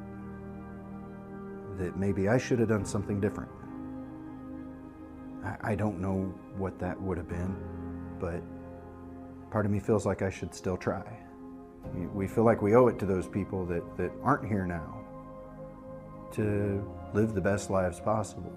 That 1.78 1.98
maybe 1.98 2.28
I 2.28 2.38
should 2.38 2.58
have 2.60 2.68
done 2.68 2.84
something 2.84 3.20
different. 3.20 3.50
I, 5.44 5.72
I 5.72 5.74
don't 5.74 6.00
know 6.00 6.34
what 6.56 6.78
that 6.78 7.00
would 7.00 7.18
have 7.18 7.28
been, 7.28 7.56
but 8.18 8.42
part 9.50 9.66
of 9.66 9.72
me 9.72 9.80
feels 9.80 10.06
like 10.06 10.22
I 10.22 10.30
should 10.30 10.54
still 10.54 10.76
try. 10.76 11.04
We 12.12 12.26
feel 12.26 12.44
like 12.44 12.62
we 12.62 12.74
owe 12.74 12.88
it 12.88 12.98
to 12.98 13.06
those 13.06 13.28
people 13.28 13.64
that, 13.66 13.96
that 13.96 14.10
aren't 14.22 14.48
here 14.48 14.66
now 14.66 15.04
to 16.32 16.84
live 17.14 17.34
the 17.34 17.40
best 17.40 17.70
lives 17.70 18.00
possible, 18.00 18.52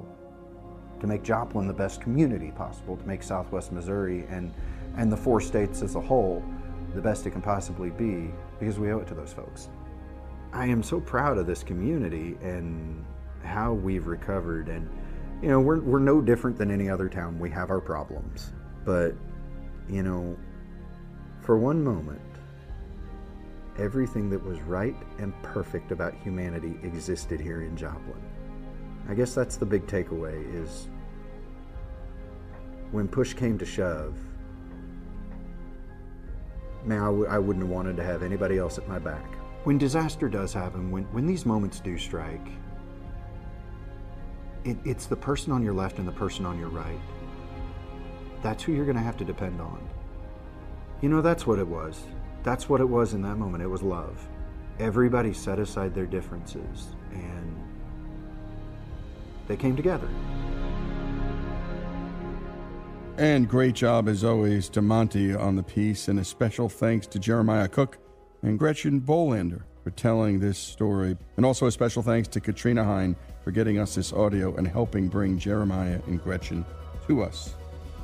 to 1.00 1.08
make 1.08 1.24
Joplin 1.24 1.68
the 1.68 1.74
best 1.74 2.02
community 2.02 2.52
possible, 2.52 2.98
to 2.98 3.06
make 3.06 3.24
Southwest 3.24 3.72
Missouri 3.72 4.26
and, 4.30 4.54
and 4.98 5.12
the 5.12 5.18
four 5.18 5.40
states 5.40 5.82
as 5.82 5.96
a 5.96 6.02
whole 6.02 6.44
the 6.96 7.02
best 7.02 7.26
it 7.26 7.32
can 7.32 7.42
possibly 7.42 7.92
be, 7.92 8.32
because 8.60 8.80
we 8.80 8.92
owe 8.92 9.00
it 9.00 9.08
to 9.08 9.14
those 9.14 9.32
folks. 9.32 9.70
I 10.52 10.66
am 10.66 10.82
so 10.82 11.00
proud 11.00 11.38
of 11.38 11.46
this 11.46 11.64
community 11.64 12.38
and 12.42 13.06
how 13.44 13.74
we've 13.74 14.08
recovered. 14.08 14.70
And, 14.70 14.90
you 15.42 15.50
know, 15.50 15.60
we're, 15.60 15.80
we're 15.80 16.00
no 16.00 16.20
different 16.20 16.58
than 16.58 16.72
any 16.72 16.90
other 16.90 17.08
town. 17.08 17.38
We 17.38 17.52
have 17.52 17.70
our 17.70 17.80
problems. 17.80 18.52
But, 18.86 19.14
you 19.88 20.02
know, 20.02 20.36
for 21.42 21.58
one 21.58 21.84
moment, 21.84 22.22
everything 23.78 24.30
that 24.32 24.44
was 24.44 24.60
right 24.62 24.96
and 25.20 25.34
perfect 25.44 25.92
about 25.92 26.14
humanity 26.16 26.80
existed 26.84 27.40
here 27.40 27.62
in 27.62 27.78
Joplin. 27.78 28.22
I 29.10 29.16
guess 29.16 29.34
that's 29.34 29.58
the 29.58 29.66
big 29.66 29.88
takeaway 29.88 30.64
is 30.64 30.88
when 32.92 33.08
push 33.08 33.34
came 33.34 33.58
to 33.58 33.66
shove, 33.66 34.16
man, 36.86 37.02
I 37.02 37.06
w- 37.06 37.26
I 37.26 37.40
wouldn't 37.40 37.66
have 37.66 37.74
wanted 37.74 37.98
to 37.98 38.04
have 38.04 38.22
anybody 38.22 38.60
else 38.60 38.78
at 38.78 38.88
my 38.88 39.00
back. 39.00 39.26
When 39.64 39.80
disaster 39.80 40.30
does 40.30 40.54
happen, 40.54 40.92
when, 40.92 41.06
when 41.06 41.26
these 41.26 41.44
moments 41.44 41.80
do 41.80 41.98
strike, 41.98 42.48
it, 44.64 44.78
it's 44.86 45.08
the 45.08 45.16
person 45.16 45.52
on 45.52 45.64
your 45.64 45.74
left 45.74 45.98
and 45.98 46.08
the 46.08 46.12
person 46.12 46.46
on 46.46 46.60
your 46.60 46.70
right. 46.70 47.00
That's 48.44 48.62
who 48.62 48.74
you're 48.74 48.86
going 48.86 48.96
to 48.96 49.04
have 49.04 49.18
to 49.18 49.26
depend 49.26 49.60
on. 49.60 49.90
You 51.02 51.10
know, 51.10 51.22
that's 51.24 51.48
what 51.48 51.58
it 51.58 51.68
was. 51.68 52.04
That's 52.44 52.70
what 52.70 52.80
it 52.80 52.88
was 52.88 53.14
in 53.16 53.24
that 53.24 53.38
moment. 53.38 53.64
It 53.64 53.68
was 53.68 53.82
love. 53.82 54.28
Everybody 54.80 55.34
set 55.34 55.58
aside 55.58 55.96
their 55.96 56.06
differences 56.06 56.96
and 57.12 57.59
they 59.50 59.58
came 59.58 59.76
together. 59.76 60.08
And 63.18 63.50
great 63.50 63.76
job, 63.76 64.08
as 64.08 64.24
always, 64.24 64.70
to 64.70 64.82
Monty 64.82 65.36
on 65.36 65.58
the 65.58 65.64
piece, 65.64 66.08
and 66.08 66.20
a 66.20 66.24
special 66.24 66.70
thanks 66.70 67.06
to 67.08 67.20
Jeremiah 67.20 67.68
Cook 67.68 67.98
and 68.44 68.58
Gretchen 68.58 69.02
Bolander 69.02 69.64
for 69.84 69.90
telling 69.92 70.40
this 70.40 70.58
story. 70.58 71.18
And 71.36 71.46
also 71.46 71.66
a 71.66 71.72
special 71.72 72.02
thanks 72.02 72.30
to 72.30 72.40
Katrina 72.40 72.86
Hine 72.86 73.18
for 73.44 73.52
getting 73.52 73.78
us 73.78 73.96
this 73.96 74.14
audio 74.14 74.56
and 74.56 74.66
helping 74.66 75.10
bring 75.10 75.38
Jeremiah 75.38 76.00
and 76.08 76.24
Gretchen 76.24 76.64
to 77.08 77.24
us. 77.24 77.56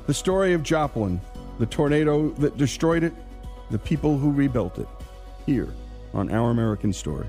The 0.06 0.12
story 0.12 0.52
of 0.52 0.62
Joplin, 0.62 1.18
the 1.58 1.66
tornado 1.66 2.28
that 2.32 2.58
destroyed 2.58 3.04
it, 3.04 3.14
the 3.70 3.78
people 3.78 4.18
who 4.18 4.30
rebuilt 4.30 4.78
it, 4.78 4.88
here 5.46 5.68
on 6.12 6.30
Our 6.30 6.50
American 6.50 6.92
Story. 6.92 7.28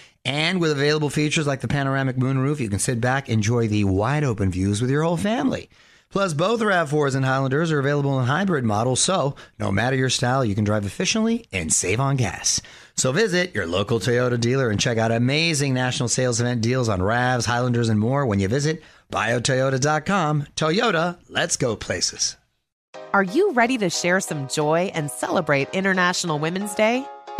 And 0.23 0.61
with 0.61 0.71
available 0.71 1.09
features 1.09 1.47
like 1.47 1.61
the 1.61 1.67
panoramic 1.67 2.15
moonroof, 2.15 2.59
you 2.59 2.69
can 2.69 2.79
sit 2.79 3.01
back, 3.01 3.27
enjoy 3.27 3.67
the 3.67 3.85
wide 3.85 4.23
open 4.23 4.51
views 4.51 4.81
with 4.81 4.91
your 4.91 5.03
whole 5.03 5.17
family. 5.17 5.69
Plus, 6.11 6.33
both 6.33 6.59
RAV4s 6.59 7.15
and 7.15 7.25
Highlanders 7.25 7.71
are 7.71 7.79
available 7.79 8.19
in 8.19 8.25
hybrid 8.25 8.65
models, 8.65 8.99
so 8.99 9.35
no 9.57 9.71
matter 9.71 9.95
your 9.95 10.09
style, 10.09 10.43
you 10.43 10.53
can 10.53 10.65
drive 10.65 10.85
efficiently 10.85 11.45
and 11.53 11.71
save 11.71 12.01
on 12.01 12.17
gas. 12.17 12.61
So 12.95 13.13
visit 13.13 13.55
your 13.55 13.65
local 13.65 13.99
Toyota 13.99 14.39
dealer 14.39 14.69
and 14.69 14.79
check 14.79 14.97
out 14.97 15.11
amazing 15.11 15.73
national 15.73 16.09
sales 16.09 16.41
event 16.41 16.61
deals 16.61 16.89
on 16.89 16.99
RAVs, 16.99 17.45
Highlanders, 17.45 17.89
and 17.89 17.99
more 17.99 18.25
when 18.25 18.41
you 18.41 18.49
visit 18.49 18.83
buyatoyota.com. 19.09 20.47
Toyota, 20.55 21.17
let's 21.29 21.55
go 21.55 21.75
places. 21.77 22.35
Are 23.13 23.23
you 23.23 23.53
ready 23.53 23.77
to 23.77 23.89
share 23.89 24.19
some 24.19 24.47
joy 24.49 24.91
and 24.93 25.09
celebrate 25.09 25.69
International 25.73 26.39
Women's 26.39 26.75
Day? 26.75 27.05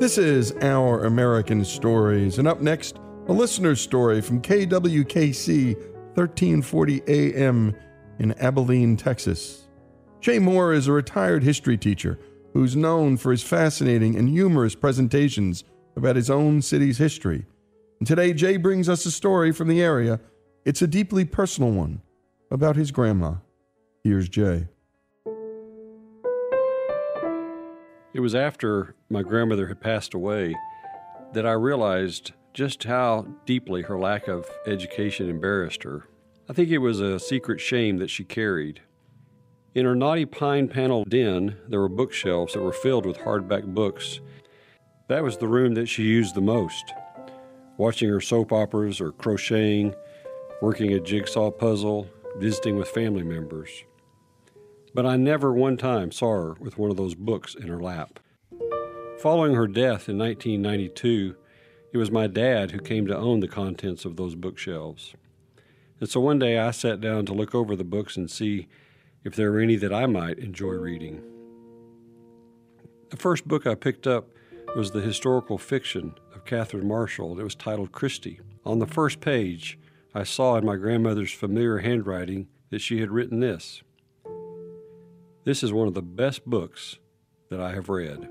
This 0.00 0.16
is 0.16 0.54
Our 0.62 1.04
American 1.04 1.62
Stories. 1.62 2.38
And 2.38 2.48
up 2.48 2.62
next, 2.62 2.96
a 3.28 3.34
listener's 3.34 3.82
story 3.82 4.22
from 4.22 4.40
KWKC 4.40 5.76
1340 6.14 7.02
AM 7.06 7.76
in 8.18 8.32
Abilene, 8.40 8.96
Texas. 8.96 9.68
Jay 10.22 10.38
Moore 10.38 10.72
is 10.72 10.86
a 10.86 10.92
retired 10.92 11.42
history 11.42 11.76
teacher 11.76 12.18
who's 12.54 12.74
known 12.74 13.18
for 13.18 13.30
his 13.30 13.42
fascinating 13.42 14.16
and 14.16 14.30
humorous 14.30 14.74
presentations 14.74 15.64
about 15.96 16.16
his 16.16 16.30
own 16.30 16.62
city's 16.62 16.96
history. 16.96 17.44
And 17.98 18.06
today, 18.06 18.32
Jay 18.32 18.56
brings 18.56 18.88
us 18.88 19.04
a 19.04 19.10
story 19.10 19.52
from 19.52 19.68
the 19.68 19.82
area. 19.82 20.18
It's 20.64 20.80
a 20.80 20.86
deeply 20.86 21.26
personal 21.26 21.72
one 21.72 22.00
about 22.50 22.76
his 22.76 22.90
grandma. 22.90 23.34
Here's 24.02 24.30
Jay. 24.30 24.66
It 28.12 28.20
was 28.20 28.34
after 28.34 28.96
my 29.08 29.22
grandmother 29.22 29.68
had 29.68 29.80
passed 29.80 30.14
away 30.14 30.56
that 31.32 31.46
I 31.46 31.52
realized 31.52 32.32
just 32.52 32.82
how 32.82 33.26
deeply 33.46 33.82
her 33.82 33.96
lack 33.96 34.26
of 34.26 34.50
education 34.66 35.30
embarrassed 35.30 35.84
her. 35.84 36.06
I 36.48 36.52
think 36.52 36.70
it 36.70 36.78
was 36.78 36.98
a 36.98 37.20
secret 37.20 37.60
shame 37.60 37.98
that 37.98 38.10
she 38.10 38.24
carried. 38.24 38.80
In 39.76 39.84
her 39.84 39.94
knotty 39.94 40.26
pine 40.26 40.66
panel 40.66 41.04
den, 41.04 41.56
there 41.68 41.78
were 41.78 41.88
bookshelves 41.88 42.54
that 42.54 42.62
were 42.62 42.72
filled 42.72 43.06
with 43.06 43.18
hardback 43.18 43.72
books. 43.72 44.18
That 45.06 45.22
was 45.22 45.36
the 45.36 45.46
room 45.46 45.74
that 45.74 45.86
she 45.86 46.02
used 46.02 46.34
the 46.34 46.40
most. 46.40 46.92
Watching 47.76 48.08
her 48.08 48.20
soap 48.20 48.52
operas 48.52 49.00
or 49.00 49.12
crocheting, 49.12 49.94
working 50.60 50.94
a 50.94 51.00
jigsaw 51.00 51.52
puzzle, 51.52 52.08
visiting 52.38 52.74
with 52.74 52.88
family 52.88 53.22
members 53.22 53.84
but 54.94 55.06
I 55.06 55.16
never 55.16 55.52
one 55.52 55.76
time 55.76 56.10
saw 56.12 56.32
her 56.32 56.54
with 56.54 56.78
one 56.78 56.90
of 56.90 56.96
those 56.96 57.14
books 57.14 57.54
in 57.54 57.68
her 57.68 57.80
lap. 57.80 58.20
Following 59.20 59.54
her 59.54 59.66
death 59.66 60.08
in 60.08 60.18
1992, 60.18 61.36
it 61.92 61.98
was 61.98 62.10
my 62.10 62.26
dad 62.26 62.70
who 62.70 62.78
came 62.78 63.06
to 63.06 63.16
own 63.16 63.40
the 63.40 63.48
contents 63.48 64.04
of 64.04 64.16
those 64.16 64.34
bookshelves. 64.34 65.14
And 66.00 66.08
so 66.08 66.20
one 66.20 66.38
day 66.38 66.58
I 66.58 66.70
sat 66.70 67.00
down 67.00 67.26
to 67.26 67.34
look 67.34 67.54
over 67.54 67.76
the 67.76 67.84
books 67.84 68.16
and 68.16 68.30
see 68.30 68.68
if 69.24 69.34
there 69.34 69.52
were 69.52 69.60
any 69.60 69.76
that 69.76 69.92
I 69.92 70.06
might 70.06 70.38
enjoy 70.38 70.72
reading. 70.72 71.22
The 73.10 73.16
first 73.16 73.46
book 73.46 73.66
I 73.66 73.74
picked 73.74 74.06
up 74.06 74.28
was 74.76 74.92
the 74.92 75.00
historical 75.00 75.58
fiction 75.58 76.14
of 76.34 76.44
Catherine 76.44 76.88
Marshall. 76.88 77.38
It 77.38 77.42
was 77.42 77.54
titled 77.54 77.92
Christy. 77.92 78.40
On 78.64 78.78
the 78.78 78.86
first 78.86 79.20
page, 79.20 79.78
I 80.14 80.22
saw 80.22 80.56
in 80.56 80.64
my 80.64 80.76
grandmother's 80.76 81.32
familiar 81.32 81.78
handwriting 81.78 82.48
that 82.70 82.80
she 82.80 83.00
had 83.00 83.10
written 83.10 83.40
this 83.40 83.82
this 85.44 85.62
is 85.62 85.72
one 85.72 85.88
of 85.88 85.94
the 85.94 86.02
best 86.02 86.44
books 86.44 86.98
that 87.48 87.60
I 87.60 87.72
have 87.72 87.88
read. 87.88 88.28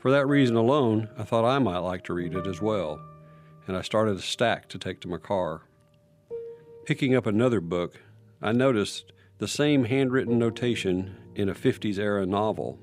For 0.00 0.10
that 0.10 0.26
reason 0.26 0.56
alone, 0.56 1.08
I 1.18 1.22
thought 1.22 1.44
I 1.44 1.58
might 1.58 1.78
like 1.78 2.04
to 2.04 2.14
read 2.14 2.34
it 2.34 2.46
as 2.46 2.60
well, 2.60 3.00
and 3.66 3.76
I 3.76 3.82
started 3.82 4.16
a 4.16 4.22
stack 4.22 4.68
to 4.70 4.78
take 4.78 5.00
to 5.00 5.08
my 5.08 5.18
car. 5.18 5.62
Picking 6.84 7.14
up 7.14 7.26
another 7.26 7.60
book, 7.60 8.00
I 8.42 8.52
noticed 8.52 9.12
the 9.38 9.48
same 9.48 9.84
handwritten 9.84 10.38
notation 10.38 11.16
in 11.34 11.48
a 11.48 11.54
50s 11.54 11.98
era 11.98 12.26
novel. 12.26 12.78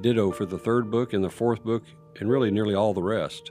Ditto 0.00 0.30
for 0.30 0.46
the 0.46 0.58
third 0.58 0.90
book 0.90 1.12
and 1.12 1.24
the 1.24 1.30
fourth 1.30 1.64
book, 1.64 1.84
and 2.18 2.30
really 2.30 2.50
nearly 2.50 2.74
all 2.74 2.94
the 2.94 3.02
rest. 3.02 3.50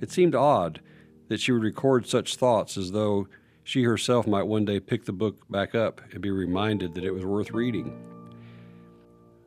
It 0.00 0.10
seemed 0.10 0.34
odd 0.34 0.80
that 1.28 1.40
she 1.40 1.52
would 1.52 1.62
record 1.62 2.06
such 2.06 2.36
thoughts 2.36 2.76
as 2.76 2.92
though 2.92 3.28
she 3.66 3.82
herself 3.82 4.28
might 4.28 4.44
one 4.44 4.64
day 4.64 4.78
pick 4.78 5.04
the 5.06 5.12
book 5.12 5.40
back 5.50 5.74
up 5.74 6.00
and 6.12 6.20
be 6.20 6.30
reminded 6.30 6.94
that 6.94 7.02
it 7.02 7.10
was 7.10 7.24
worth 7.24 7.50
reading. 7.50 8.00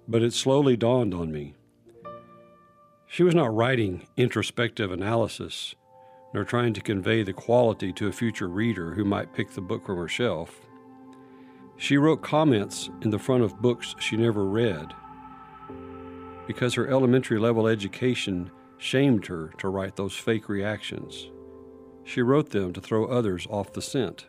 But 0.09 0.21
it 0.21 0.33
slowly 0.33 0.75
dawned 0.75 1.13
on 1.13 1.31
me. 1.31 1.55
She 3.07 3.23
was 3.23 3.33
not 3.33 3.55
writing 3.55 4.07
introspective 4.17 4.91
analysis, 4.91 5.73
nor 6.33 6.43
trying 6.43 6.73
to 6.73 6.81
convey 6.81 7.23
the 7.23 7.31
quality 7.31 7.93
to 7.93 8.07
a 8.07 8.11
future 8.11 8.49
reader 8.49 8.93
who 8.93 9.05
might 9.05 9.33
pick 9.33 9.51
the 9.51 9.61
book 9.61 9.85
from 9.85 9.95
her 9.95 10.09
shelf. 10.09 10.67
She 11.77 11.95
wrote 11.95 12.21
comments 12.21 12.89
in 13.01 13.11
the 13.11 13.19
front 13.19 13.43
of 13.43 13.61
books 13.61 13.95
she 14.01 14.17
never 14.17 14.43
read 14.43 14.93
because 16.45 16.73
her 16.73 16.89
elementary 16.89 17.39
level 17.39 17.67
education 17.67 18.51
shamed 18.79 19.27
her 19.27 19.53
to 19.59 19.69
write 19.69 19.95
those 19.95 20.17
fake 20.17 20.49
reactions. 20.49 21.29
She 22.09 22.23
wrote 22.23 22.49
them 22.49 22.73
to 22.73 22.81
throw 22.81 23.05
others 23.05 23.45
off 23.51 23.71
the 23.71 23.83
scent. 23.83 24.25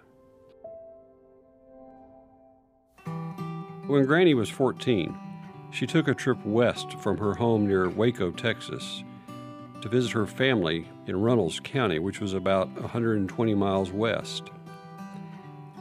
When 3.86 4.04
Granny 4.04 4.34
was 4.34 4.50
14, 4.50 5.18
she 5.70 5.86
took 5.86 6.06
a 6.06 6.14
trip 6.14 6.44
west 6.44 6.92
from 7.00 7.16
her 7.16 7.32
home 7.32 7.66
near 7.66 7.88
Waco, 7.88 8.32
Texas, 8.32 9.02
to 9.80 9.88
visit 9.88 10.12
her 10.12 10.26
family 10.26 10.90
in 11.06 11.22
Runnels 11.22 11.58
County, 11.58 11.98
which 11.98 12.20
was 12.20 12.34
about 12.34 12.68
120 12.78 13.54
miles 13.54 13.90
west. 13.90 14.50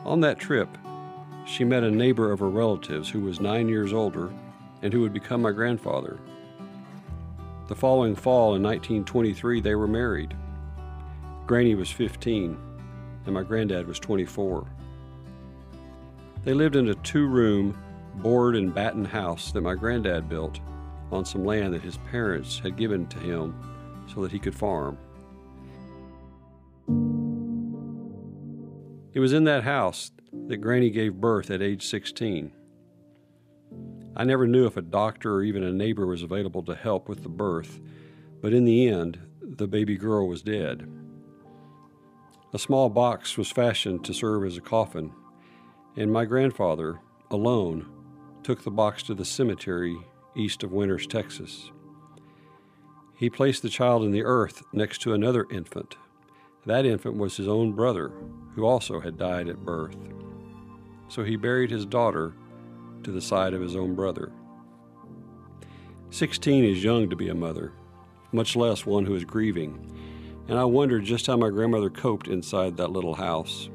On 0.05 0.21
that 0.21 0.39
trip, 0.39 0.69
she 1.45 1.65
met 1.65 1.83
a 1.83 1.91
neighbor 1.91 2.31
of 2.31 2.39
her 2.39 2.49
relatives 2.49 3.09
who 3.09 3.19
was 3.19 3.41
nine 3.41 3.67
years 3.67 3.91
older 3.91 4.31
and 4.81 4.93
who 4.93 5.01
would 5.01 5.13
become 5.13 5.41
my 5.41 5.51
grandfather. 5.51 6.17
The 7.67 7.75
following 7.75 8.15
fall 8.15 8.55
in 8.55 8.63
1923, 8.63 9.59
they 9.59 9.75
were 9.75 9.85
married. 9.85 10.33
Granny 11.49 11.73
was 11.73 11.89
15, 11.89 12.55
and 13.25 13.33
my 13.33 13.41
granddad 13.41 13.87
was 13.87 13.97
24. 13.97 14.67
They 16.43 16.53
lived 16.53 16.75
in 16.75 16.89
a 16.89 16.93
two 16.93 17.25
room, 17.25 17.75
board 18.17 18.55
and 18.55 18.71
batten 18.71 19.03
house 19.03 19.51
that 19.53 19.61
my 19.61 19.73
granddad 19.73 20.29
built 20.29 20.59
on 21.11 21.25
some 21.25 21.43
land 21.43 21.73
that 21.73 21.81
his 21.81 21.97
parents 22.11 22.59
had 22.59 22.77
given 22.77 23.07
to 23.07 23.17
him 23.17 23.59
so 24.13 24.21
that 24.21 24.31
he 24.31 24.37
could 24.37 24.53
farm. 24.53 24.95
It 29.13 29.19
was 29.19 29.33
in 29.33 29.45
that 29.45 29.63
house 29.63 30.11
that 30.49 30.57
Granny 30.57 30.91
gave 30.91 31.15
birth 31.15 31.49
at 31.49 31.63
age 31.63 31.87
16. 31.87 32.51
I 34.15 34.23
never 34.23 34.45
knew 34.45 34.67
if 34.67 34.77
a 34.77 34.83
doctor 34.83 35.37
or 35.37 35.43
even 35.43 35.63
a 35.63 35.73
neighbor 35.73 36.05
was 36.05 36.21
available 36.21 36.61
to 36.65 36.75
help 36.75 37.09
with 37.09 37.23
the 37.23 37.29
birth, 37.29 37.79
but 38.39 38.53
in 38.53 38.65
the 38.65 38.87
end, 38.87 39.17
the 39.41 39.67
baby 39.67 39.97
girl 39.97 40.27
was 40.27 40.43
dead. 40.43 40.87
A 42.51 42.57
small 42.57 42.89
box 42.89 43.37
was 43.37 43.51
fashioned 43.51 44.03
to 44.05 44.13
serve 44.13 44.43
as 44.43 44.57
a 44.57 44.61
coffin, 44.61 45.11
and 45.95 46.11
my 46.11 46.25
grandfather, 46.25 46.99
alone, 47.29 47.87
took 48.41 48.63
the 48.63 48.71
box 48.71 49.03
to 49.03 49.13
the 49.13 49.25
cemetery 49.25 49.95
east 50.35 50.63
of 50.63 50.71
Winters, 50.71 51.05
Texas. 51.05 51.71
He 53.15 53.29
placed 53.29 53.61
the 53.61 53.69
child 53.69 54.03
in 54.03 54.11
the 54.11 54.23
earth 54.23 54.63
next 54.73 55.01
to 55.01 55.13
another 55.13 55.45
infant. 55.51 55.95
That 56.65 56.85
infant 56.85 57.17
was 57.17 57.37
his 57.37 57.47
own 57.47 57.73
brother, 57.73 58.11
who 58.55 58.65
also 58.65 58.99
had 58.99 59.17
died 59.17 59.47
at 59.47 59.63
birth. 59.63 59.97
So 61.07 61.23
he 61.23 61.35
buried 61.35 61.69
his 61.69 61.85
daughter 61.85 62.33
to 63.03 63.11
the 63.11 63.21
side 63.21 63.53
of 63.53 63.61
his 63.61 63.75
own 63.75 63.93
brother. 63.93 64.31
Sixteen 66.09 66.63
is 66.63 66.83
young 66.83 67.09
to 67.11 67.15
be 67.15 67.29
a 67.29 67.35
mother, 67.35 67.73
much 68.31 68.55
less 68.55 68.87
one 68.87 69.05
who 69.05 69.13
is 69.13 69.23
grieving, 69.23 69.85
and 70.49 70.57
I 70.57 70.65
wondered 70.65 71.03
just 71.03 71.27
how 71.27 71.37
my 71.37 71.49
grandmother 71.49 71.91
coped 71.91 72.27
inside 72.27 72.75
that 72.77 72.91
little 72.91 73.13
house. 73.13 73.69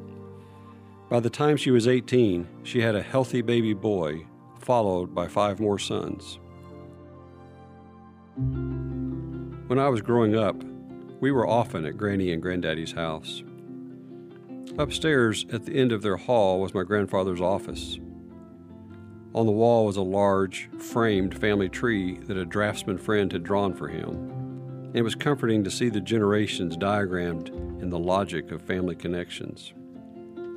By 1.08 1.20
the 1.20 1.30
time 1.30 1.56
she 1.56 1.70
was 1.70 1.86
18, 1.86 2.48
she 2.64 2.80
had 2.80 2.96
a 2.96 3.02
healthy 3.02 3.42
baby 3.42 3.74
boy, 3.74 4.26
followed 4.58 5.14
by 5.14 5.28
five 5.28 5.60
more 5.60 5.78
sons. 5.78 6.40
When 9.68 9.78
I 9.78 9.88
was 9.88 10.02
growing 10.02 10.34
up, 10.34 10.56
we 11.20 11.30
were 11.30 11.46
often 11.46 11.86
at 11.86 11.96
Granny 11.96 12.32
and 12.32 12.42
Granddaddy's 12.42 12.92
house. 12.92 13.44
Upstairs, 14.76 15.46
at 15.52 15.66
the 15.66 15.74
end 15.76 15.92
of 15.92 16.02
their 16.02 16.16
hall, 16.16 16.60
was 16.60 16.74
my 16.74 16.82
grandfather's 16.82 17.40
office. 17.40 18.00
On 19.32 19.46
the 19.46 19.52
wall 19.52 19.86
was 19.86 19.96
a 19.96 20.02
large, 20.02 20.68
framed 20.78 21.38
family 21.38 21.68
tree 21.68 22.18
that 22.24 22.36
a 22.36 22.44
draftsman 22.44 22.98
friend 22.98 23.30
had 23.30 23.44
drawn 23.44 23.74
for 23.74 23.86
him. 23.86 24.33
It 24.94 25.02
was 25.02 25.16
comforting 25.16 25.64
to 25.64 25.72
see 25.72 25.88
the 25.88 26.00
generations 26.00 26.76
diagrammed 26.76 27.48
in 27.48 27.90
the 27.90 27.98
logic 27.98 28.52
of 28.52 28.62
family 28.62 28.94
connections. 28.94 29.74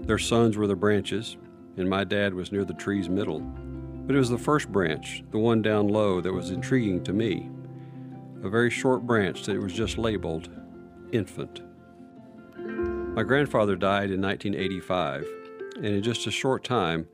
Their 0.02 0.20
sons 0.20 0.56
were 0.56 0.68
the 0.68 0.76
branches, 0.76 1.38
and 1.76 1.90
my 1.90 2.04
dad 2.04 2.36
was 2.36 2.52
near 2.52 2.64
the 2.64 2.76
tree's 2.76 3.10
middle. 3.10 3.40
But 3.40 4.16
it 4.16 4.20
was 4.20 4.30
the 4.30 4.38
first 4.38 4.72
branch, 4.72 5.24
the 5.32 5.40
one 5.40 5.64
down 5.64 5.88
low, 5.88 6.22
that 6.22 6.32
was 6.32 6.52
intriguing 6.52 7.04
to 7.06 7.14
me 7.14 7.50
a 8.44 8.50
very 8.50 8.70
short 8.70 9.08
branch 9.08 9.44
that 9.46 9.60
was 9.60 9.74
just 9.74 9.98
labeled 9.98 10.50
infant. 11.12 11.62
My 13.16 13.24
grandfather 13.24 13.76
died 13.76 14.12
in 14.12 14.22
1985, 14.22 15.28
and 15.78 15.86
in 15.86 16.04
just 16.04 16.28
a 16.28 16.32
short 16.32 16.64
time, 16.64 17.08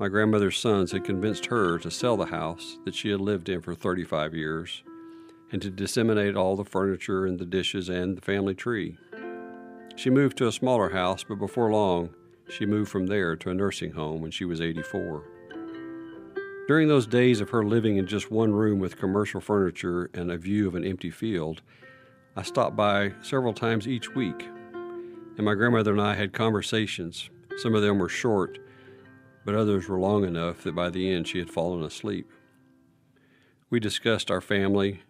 my 0.00 0.08
grandmother's 0.08 0.58
sons 0.58 0.90
had 0.90 1.04
convinced 1.04 1.46
her 1.46 1.78
to 1.78 1.90
sell 1.92 2.16
the 2.16 2.26
house 2.26 2.78
that 2.84 2.96
she 2.96 3.10
had 3.10 3.20
lived 3.20 3.48
in 3.48 3.60
for 3.60 3.76
35 3.76 4.34
years 4.34 4.82
and 5.50 5.62
to 5.62 5.70
disseminate 5.70 6.36
all 6.36 6.56
the 6.56 6.64
furniture 6.64 7.26
and 7.26 7.38
the 7.38 7.46
dishes 7.46 7.88
and 7.88 8.16
the 8.16 8.22
family 8.22 8.54
tree. 8.54 8.96
She 9.96 10.10
moved 10.10 10.36
to 10.38 10.46
a 10.46 10.52
smaller 10.52 10.90
house, 10.90 11.24
but 11.24 11.38
before 11.38 11.72
long, 11.72 12.10
she 12.48 12.66
moved 12.66 12.90
from 12.90 13.06
there 13.06 13.36
to 13.36 13.50
a 13.50 13.54
nursing 13.54 13.92
home 13.92 14.20
when 14.20 14.30
she 14.30 14.44
was 14.44 14.60
84. 14.60 15.24
During 16.68 16.88
those 16.88 17.06
days 17.06 17.40
of 17.40 17.50
her 17.50 17.64
living 17.64 17.96
in 17.96 18.06
just 18.06 18.30
one 18.30 18.52
room 18.52 18.78
with 18.78 18.98
commercial 18.98 19.40
furniture 19.40 20.10
and 20.12 20.30
a 20.30 20.36
view 20.36 20.68
of 20.68 20.74
an 20.74 20.84
empty 20.84 21.10
field, 21.10 21.62
I 22.36 22.42
stopped 22.42 22.76
by 22.76 23.14
several 23.22 23.54
times 23.54 23.88
each 23.88 24.14
week, 24.14 24.46
and 24.74 25.44
my 25.44 25.54
grandmother 25.54 25.92
and 25.92 26.00
I 26.00 26.14
had 26.14 26.32
conversations. 26.32 27.30
Some 27.56 27.74
of 27.74 27.82
them 27.82 27.98
were 27.98 28.08
short, 28.08 28.58
but 29.44 29.54
others 29.54 29.88
were 29.88 29.98
long 29.98 30.24
enough 30.24 30.62
that 30.62 30.74
by 30.74 30.90
the 30.90 31.10
end 31.10 31.26
she 31.26 31.38
had 31.38 31.50
fallen 31.50 31.82
asleep. 31.82 32.30
We 33.70 33.80
discussed 33.80 34.30
our 34.30 34.40
family, 34.40 35.02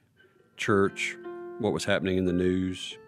church, 0.58 1.16
what 1.58 1.72
was 1.72 1.84
happening 1.84 2.18
in 2.18 2.26
the 2.26 2.32
news. 2.32 2.98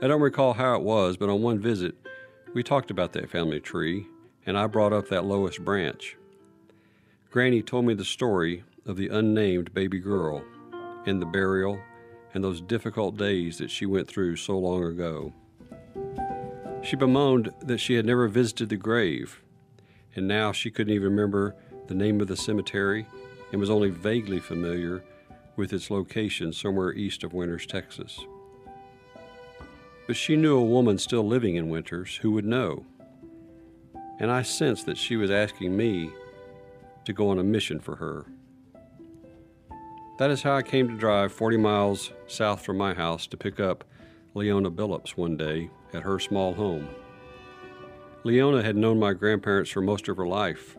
I 0.00 0.06
don't 0.06 0.22
recall 0.22 0.54
how 0.54 0.76
it 0.76 0.82
was, 0.82 1.16
but 1.16 1.28
on 1.28 1.42
one 1.42 1.58
visit, 1.58 1.94
we 2.54 2.62
talked 2.62 2.90
about 2.90 3.12
that 3.12 3.28
family 3.28 3.60
tree, 3.60 4.06
and 4.46 4.56
I 4.56 4.66
brought 4.66 4.92
up 4.92 5.08
that 5.08 5.26
lowest 5.26 5.64
branch. 5.64 6.16
Granny 7.30 7.62
told 7.62 7.84
me 7.84 7.94
the 7.94 8.04
story 8.04 8.64
of 8.86 8.96
the 8.96 9.08
unnamed 9.08 9.74
baby 9.74 9.98
girl 9.98 10.42
and 11.04 11.20
the 11.20 11.26
burial 11.26 11.78
and 12.32 12.42
those 12.42 12.60
difficult 12.60 13.16
days 13.16 13.58
that 13.58 13.70
she 13.70 13.84
went 13.84 14.08
through 14.08 14.36
so 14.36 14.58
long 14.58 14.84
ago. 14.84 15.32
She 16.82 16.96
bemoaned 16.96 17.52
that 17.60 17.78
she 17.78 17.94
had 17.94 18.06
never 18.06 18.26
visited 18.26 18.70
the 18.70 18.76
grave, 18.76 19.42
and 20.16 20.26
now 20.26 20.52
she 20.52 20.70
couldn't 20.70 20.94
even 20.94 21.10
remember 21.10 21.54
the 21.88 21.94
name 21.94 22.20
of 22.20 22.28
the 22.28 22.36
cemetery 22.36 23.06
and 23.52 23.60
was 23.60 23.70
only 23.70 23.90
vaguely 23.90 24.38
familiar 24.38 25.04
with 25.60 25.74
its 25.74 25.90
location 25.90 26.54
somewhere 26.54 26.94
east 26.94 27.22
of 27.22 27.34
Winters, 27.34 27.66
Texas. 27.66 28.18
But 30.06 30.16
she 30.16 30.34
knew 30.34 30.56
a 30.56 30.64
woman 30.64 30.96
still 30.96 31.22
living 31.22 31.56
in 31.56 31.68
Winters 31.68 32.16
who 32.16 32.30
would 32.30 32.46
know. 32.46 32.86
And 34.18 34.30
I 34.30 34.40
sensed 34.40 34.86
that 34.86 34.96
she 34.96 35.16
was 35.16 35.30
asking 35.30 35.76
me 35.76 36.10
to 37.04 37.12
go 37.12 37.28
on 37.28 37.38
a 37.38 37.44
mission 37.44 37.78
for 37.78 37.96
her. 37.96 38.24
That 40.18 40.30
is 40.30 40.42
how 40.42 40.56
I 40.56 40.62
came 40.62 40.88
to 40.88 40.96
drive 40.96 41.30
40 41.30 41.58
miles 41.58 42.10
south 42.26 42.64
from 42.64 42.78
my 42.78 42.94
house 42.94 43.26
to 43.26 43.36
pick 43.36 43.60
up 43.60 43.84
Leona 44.32 44.70
Billups 44.70 45.10
one 45.10 45.36
day 45.36 45.68
at 45.92 46.02
her 46.02 46.18
small 46.18 46.54
home. 46.54 46.88
Leona 48.24 48.62
had 48.62 48.76
known 48.76 48.98
my 48.98 49.12
grandparents 49.12 49.70
for 49.70 49.82
most 49.82 50.08
of 50.08 50.16
her 50.16 50.26
life. 50.26 50.78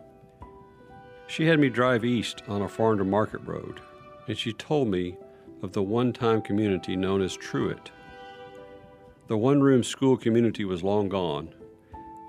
She 1.27 1.45
had 1.45 1.59
me 1.59 1.69
drive 1.69 2.03
east 2.03 2.41
on 2.47 2.63
a 2.63 2.67
farm 2.67 2.97
to 2.97 3.03
market 3.03 3.41
road, 3.45 3.79
and 4.27 4.37
she 4.37 4.53
told 4.53 4.87
me 4.87 5.17
of 5.61 5.73
the 5.73 5.83
one 5.83 6.13
time 6.13 6.41
community 6.41 6.95
known 6.95 7.21
as 7.21 7.35
Truett. 7.35 7.91
The 9.27 9.37
one 9.37 9.61
room 9.61 9.83
school 9.83 10.17
community 10.17 10.65
was 10.65 10.83
long 10.83 11.09
gone, 11.09 11.53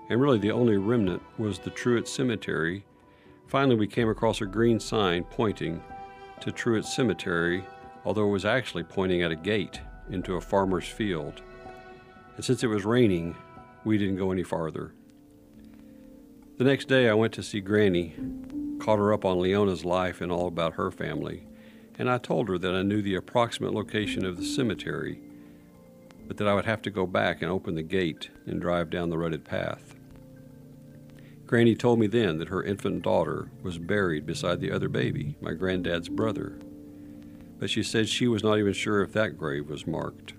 and 0.08 0.20
really 0.20 0.38
the 0.38 0.52
only 0.52 0.76
remnant 0.76 1.22
was 1.38 1.58
the 1.58 1.70
Truett 1.70 2.06
Cemetery 2.06 2.84
Finally, 3.52 3.76
we 3.76 3.86
came 3.86 4.08
across 4.08 4.40
a 4.40 4.46
green 4.46 4.80
sign 4.80 5.22
pointing 5.24 5.82
to 6.40 6.50
Truett 6.50 6.86
Cemetery, 6.86 7.62
although 8.02 8.26
it 8.26 8.32
was 8.32 8.46
actually 8.46 8.82
pointing 8.82 9.20
at 9.20 9.30
a 9.30 9.36
gate 9.36 9.78
into 10.08 10.36
a 10.36 10.40
farmer's 10.40 10.88
field. 10.88 11.42
And 12.36 12.42
since 12.42 12.64
it 12.64 12.68
was 12.68 12.86
raining, 12.86 13.36
we 13.84 13.98
didn't 13.98 14.16
go 14.16 14.32
any 14.32 14.42
farther. 14.42 14.94
The 16.56 16.64
next 16.64 16.88
day, 16.88 17.10
I 17.10 17.12
went 17.12 17.34
to 17.34 17.42
see 17.42 17.60
Granny, 17.60 18.14
caught 18.80 18.98
her 18.98 19.12
up 19.12 19.26
on 19.26 19.38
Leona's 19.38 19.84
life 19.84 20.22
and 20.22 20.32
all 20.32 20.46
about 20.46 20.72
her 20.76 20.90
family, 20.90 21.46
and 22.02 22.10
I 22.10 22.18
told 22.18 22.48
her 22.48 22.58
that 22.58 22.74
I 22.74 22.82
knew 22.82 23.00
the 23.00 23.14
approximate 23.14 23.72
location 23.72 24.26
of 24.26 24.36
the 24.36 24.44
cemetery, 24.44 25.20
but 26.26 26.36
that 26.36 26.48
I 26.48 26.54
would 26.54 26.64
have 26.64 26.82
to 26.82 26.90
go 26.90 27.06
back 27.06 27.40
and 27.40 27.48
open 27.48 27.76
the 27.76 27.82
gate 27.84 28.28
and 28.44 28.60
drive 28.60 28.90
down 28.90 29.08
the 29.08 29.16
rutted 29.16 29.44
path. 29.44 29.94
Granny 31.46 31.76
told 31.76 32.00
me 32.00 32.08
then 32.08 32.38
that 32.38 32.48
her 32.48 32.64
infant 32.64 33.02
daughter 33.02 33.52
was 33.62 33.78
buried 33.78 34.26
beside 34.26 34.60
the 34.60 34.72
other 34.72 34.88
baby, 34.88 35.36
my 35.40 35.52
granddad's 35.52 36.08
brother, 36.08 36.58
but 37.60 37.70
she 37.70 37.84
said 37.84 38.08
she 38.08 38.26
was 38.26 38.42
not 38.42 38.58
even 38.58 38.72
sure 38.72 39.00
if 39.02 39.12
that 39.12 39.38
grave 39.38 39.70
was 39.70 39.86
marked. 39.86 40.32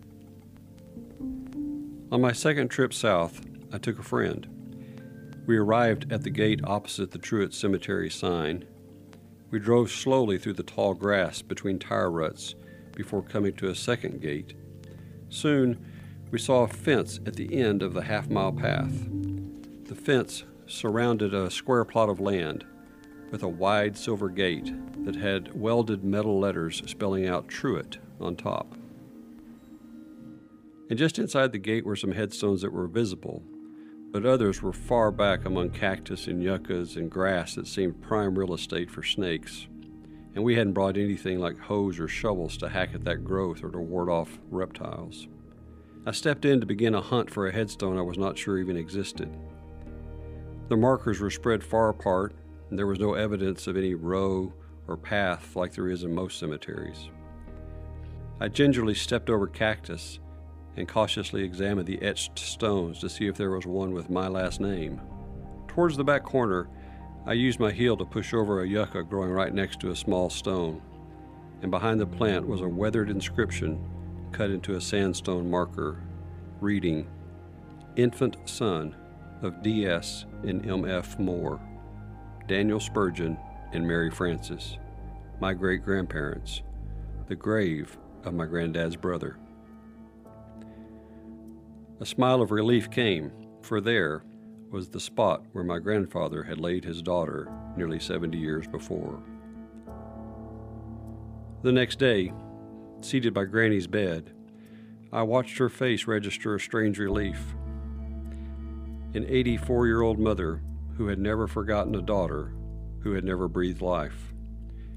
On 2.11 2.19
my 2.19 2.33
second 2.33 2.71
trip 2.71 2.93
south, 2.93 3.39
I 3.71 3.77
took 3.77 3.97
a 3.99 4.03
friend. 4.03 5.45
We 5.47 5.55
arrived 5.55 6.11
at 6.11 6.23
the 6.23 6.29
gate 6.29 6.59
opposite 6.65 7.11
the 7.11 7.19
Truett 7.19 7.53
Cemetery 7.53 8.09
sign. 8.09 8.65
We 9.53 9.59
drove 9.59 9.91
slowly 9.91 10.39
through 10.39 10.53
the 10.53 10.63
tall 10.63 10.95
grass 10.95 11.43
between 11.43 11.77
tire 11.77 12.09
ruts 12.09 12.55
before 12.95 13.21
coming 13.21 13.53
to 13.57 13.69
a 13.69 13.75
second 13.75 14.19
gate. 14.19 14.55
Soon, 15.29 15.77
we 16.31 16.39
saw 16.39 16.63
a 16.63 16.67
fence 16.67 17.19
at 17.27 17.35
the 17.35 17.61
end 17.61 17.83
of 17.83 17.93
the 17.93 18.01
half 18.01 18.31
mile 18.31 18.51
path. 18.51 19.07
The 19.85 19.93
fence 19.93 20.43
surrounded 20.65 21.35
a 21.35 21.51
square 21.51 21.85
plot 21.85 22.09
of 22.09 22.19
land 22.19 22.65
with 23.29 23.43
a 23.43 23.47
wide 23.47 23.95
silver 23.95 24.27
gate 24.27 24.73
that 25.05 25.17
had 25.17 25.53
welded 25.53 26.03
metal 26.03 26.39
letters 26.39 26.81
spelling 26.87 27.27
out 27.27 27.47
Truett 27.47 27.99
on 28.19 28.35
top. 28.35 28.75
And 30.89 30.97
just 30.97 31.19
inside 31.19 31.51
the 31.51 31.59
gate 31.59 31.85
were 31.85 31.95
some 31.95 32.13
headstones 32.13 32.63
that 32.63 32.73
were 32.73 32.87
visible, 32.87 33.43
but 34.13 34.27
others 34.27 34.61
were 34.61 34.71
far 34.71 35.11
back 35.11 35.43
among 35.43 35.71
cactus 35.71 36.27
and 36.27 36.41
yuccas 36.41 36.95
and 36.95 37.09
grass 37.09 37.55
that 37.55 37.65
seemed 37.65 37.99
prime 37.99 38.37
real 38.37 38.53
estate 38.53 38.89
for 38.89 39.01
snakes. 39.01 39.67
And 40.35 40.43
we 40.43 40.55
hadn't 40.55 40.73
brought 40.73 40.97
anything 40.97 41.39
like 41.39 41.57
hoes 41.57 41.99
or 41.99 42.07
shovels 42.07 42.55
to 42.57 42.69
hack 42.69 42.91
at 42.93 43.03
that 43.05 43.25
growth 43.25 43.63
or 43.63 43.71
to 43.71 43.79
ward 43.79 44.09
off 44.09 44.39
reptiles. 44.51 45.27
I 46.05 46.11
stepped 46.11 46.45
in 46.45 46.59
to 46.59 46.67
begin 46.67 46.93
a 46.93 47.01
hunt 47.01 47.31
for 47.31 47.47
a 47.47 47.51
headstone 47.51 47.97
I 47.97 48.03
was 48.03 48.19
not 48.19 48.37
sure 48.37 48.59
even 48.59 48.77
existed. 48.77 49.35
The 50.69 50.77
markers 50.77 51.19
were 51.19 51.31
spread 51.31 51.63
far 51.63 51.89
apart, 51.89 52.35
and 52.69 52.77
there 52.77 52.87
was 52.87 52.99
no 52.99 53.15
evidence 53.15 53.65
of 53.65 53.77
any 53.77 53.95
row 53.95 54.53
or 54.87 54.95
path 54.95 55.55
like 55.55 55.73
there 55.73 55.89
is 55.89 56.03
in 56.03 56.13
most 56.13 56.37
cemeteries. 56.37 57.09
I 58.39 58.47
gingerly 58.47 58.93
stepped 58.93 59.31
over 59.31 59.47
cactus 59.47 60.19
and 60.75 60.87
cautiously 60.87 61.43
examined 61.43 61.87
the 61.87 62.01
etched 62.01 62.39
stones 62.39 62.99
to 62.99 63.09
see 63.09 63.27
if 63.27 63.37
there 63.37 63.51
was 63.51 63.65
one 63.65 63.93
with 63.93 64.09
my 64.09 64.27
last 64.27 64.59
name. 64.59 64.99
Towards 65.67 65.97
the 65.97 66.03
back 66.03 66.23
corner, 66.23 66.67
I 67.25 67.33
used 67.33 67.59
my 67.59 67.71
heel 67.71 67.95
to 67.97 68.05
push 68.05 68.33
over 68.33 68.61
a 68.61 68.67
yucca 68.67 69.03
growing 69.03 69.31
right 69.31 69.53
next 69.53 69.79
to 69.81 69.91
a 69.91 69.95
small 69.95 70.29
stone, 70.29 70.81
and 71.61 71.71
behind 71.71 71.99
the 71.99 72.05
plant 72.05 72.47
was 72.47 72.61
a 72.61 72.67
weathered 72.67 73.09
inscription 73.09 73.83
cut 74.31 74.49
into 74.49 74.75
a 74.75 74.81
sandstone 74.81 75.49
marker, 75.49 76.01
reading, 76.59 77.07
Infant 77.95 78.37
Son 78.45 78.95
of 79.41 79.61
D.S. 79.61 80.25
and 80.43 80.67
M.F. 80.67 81.19
Moore, 81.19 81.61
Daniel 82.47 82.79
Spurgeon, 82.79 83.37
and 83.71 83.87
Mary 83.87 84.09
Frances, 84.09 84.77
my 85.39 85.53
great 85.53 85.83
grandparents, 85.83 86.61
the 87.27 87.35
grave 87.35 87.97
of 88.23 88.33
my 88.33 88.45
granddad's 88.45 88.95
brother. 88.95 89.37
A 91.99 92.05
smile 92.05 92.41
of 92.41 92.51
relief 92.51 92.89
came, 92.89 93.31
for 93.61 93.79
there 93.79 94.23
was 94.71 94.89
the 94.89 94.99
spot 94.99 95.45
where 95.51 95.63
my 95.63 95.77
grandfather 95.77 96.43
had 96.43 96.59
laid 96.59 96.83
his 96.83 97.01
daughter 97.01 97.47
nearly 97.77 97.99
70 97.99 98.37
years 98.37 98.67
before. 98.67 99.21
The 101.61 101.71
next 101.71 101.99
day, 101.99 102.33
seated 103.01 103.33
by 103.33 103.45
Granny's 103.45 103.87
bed, 103.87 104.31
I 105.11 105.21
watched 105.21 105.59
her 105.59 105.69
face 105.69 106.07
register 106.07 106.55
a 106.55 106.59
strange 106.59 106.97
relief. 106.97 107.55
An 109.13 109.25
84 109.27 109.85
year 109.85 110.01
old 110.01 110.17
mother 110.17 110.61
who 110.97 111.07
had 111.07 111.19
never 111.19 111.47
forgotten 111.47 111.95
a 111.95 112.01
daughter 112.01 112.53
who 113.01 113.13
had 113.13 113.23
never 113.23 113.47
breathed 113.47 113.81
life. 113.81 114.33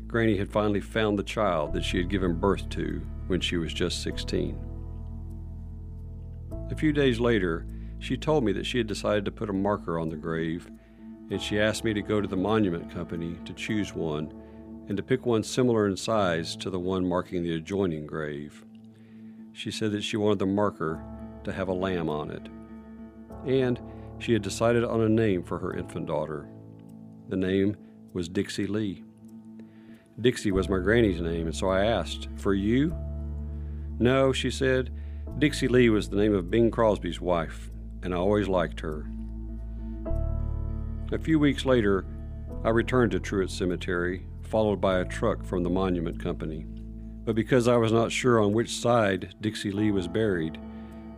Granny 0.07 0.39
had 0.39 0.51
finally 0.51 0.81
found 0.81 1.19
the 1.19 1.23
child 1.23 1.75
that 1.75 1.85
she 1.85 1.99
had 1.99 2.09
given 2.09 2.41
birth 2.41 2.69
to 2.71 3.03
when 3.27 3.41
she 3.41 3.59
was 3.59 3.75
just 3.75 4.03
16. 4.03 4.59
A 6.71 6.75
few 6.75 6.93
days 6.93 7.21
later, 7.21 7.67
she 7.99 8.17
told 8.17 8.45
me 8.45 8.53
that 8.53 8.67
she 8.67 8.79
had 8.79 8.87
decided 8.87 9.25
to 9.25 9.31
put 9.31 9.51
a 9.51 9.53
marker 9.53 9.99
on 9.99 10.09
the 10.09 10.17
grave, 10.17 10.69
and 11.31 11.41
she 11.41 11.61
asked 11.61 11.85
me 11.85 11.95
to 11.95 12.03
go 12.03 12.21
to 12.21 12.29
the 12.29 12.37
monument 12.37 12.91
company 12.91 13.39
to 13.45 13.53
choose 13.53 13.95
one 13.95 14.33
and 14.89 14.97
to 14.97 15.03
pick 15.03 15.27
one 15.27 15.43
similar 15.43 15.87
in 15.87 15.97
size 15.97 16.57
to 16.57 16.71
the 16.71 16.79
one 16.79 17.07
marking 17.07 17.43
the 17.43 17.55
adjoining 17.55 18.07
grave. 18.07 18.65
She 19.53 19.71
said 19.71 19.93
that 19.93 20.05
she 20.05 20.17
wanted 20.17 20.39
the 20.39 20.47
marker 20.47 21.03
to 21.45 21.53
have 21.53 21.69
a 21.69 21.73
lamb 21.73 22.09
on 22.09 22.31
it. 22.31 22.49
And 23.47 23.81
she 24.19 24.33
had 24.33 24.43
decided 24.43 24.85
on 24.85 25.01
a 25.01 25.09
name 25.09 25.43
for 25.43 25.59
her 25.59 25.75
infant 25.75 26.07
daughter. 26.07 26.49
The 27.29 27.37
name 27.37 27.77
was 28.13 28.29
Dixie 28.29 28.67
Lee. 28.67 29.05
Dixie 30.21 30.53
was 30.53 30.69
my 30.69 30.79
granny's 30.79 31.21
name, 31.21 31.47
and 31.47 31.55
so 31.55 31.69
I 31.69 31.85
asked, 31.85 32.29
For 32.37 32.55
you? 32.55 32.97
No, 33.99 34.33
she 34.33 34.51
said. 34.51 34.91
Dixie 35.39 35.69
Lee 35.69 35.91
was 35.91 36.09
the 36.09 36.17
name 36.17 36.35
of 36.35 36.51
Bing 36.51 36.71
Crosby's 36.71 37.21
wife, 37.21 37.71
and 38.03 38.15
I 38.15 38.17
always 38.17 38.49
liked 38.49 38.81
her. 38.81 39.07
A 41.13 41.19
few 41.19 41.39
weeks 41.39 41.67
later, 41.67 42.07
I 42.65 42.71
returned 42.71 43.13
to 43.13 43.21
Truett 43.21 43.51
Cemetery, 43.51 44.27
followed 44.43 44.81
by 44.81 44.99
a 44.99 45.05
truck 45.05 45.45
from 45.45 45.63
the 45.63 45.69
monument 45.69 46.23
company. 46.23 46.65
But 47.25 47.35
because 47.35 47.69
I 47.69 47.77
was 47.77 47.93
not 47.93 48.11
sure 48.11 48.41
on 48.41 48.55
which 48.55 48.79
side 48.79 49.35
Dixie 49.43 49.73
Lee 49.73 49.91
was 49.91 50.09
buried, 50.09 50.59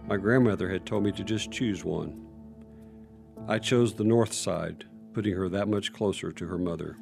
my 0.09 0.17
grandmother 0.17 0.69
had 0.69 0.85
told 0.85 1.05
me 1.05 1.13
to 1.13 1.23
just 1.23 1.53
choose 1.53 1.85
one. 1.85 2.27
I 3.47 3.61
chose 3.61 3.95
the 3.95 4.05
north 4.05 4.33
side, 4.33 4.85
putting 5.13 5.37
her 5.37 5.49
that 5.49 5.69
much 5.69 5.93
closer 5.93 6.33
to 6.33 6.47
her 6.47 6.59
mother. 6.59 6.97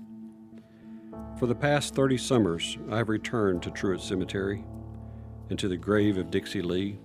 For 1.39 1.47
the 1.47 1.55
past 1.55 1.95
30 1.95 2.19
summers, 2.19 2.77
I 2.91 2.99
have 2.99 3.09
returned 3.09 3.63
to 3.63 3.71
Truett 3.71 4.01
Cemetery 4.01 4.65
and 5.51 5.59
to 5.59 5.69
the 5.69 5.77
grave 5.77 6.17
of 6.17 6.31
Dixie 6.31 6.63
Lee 6.63 6.99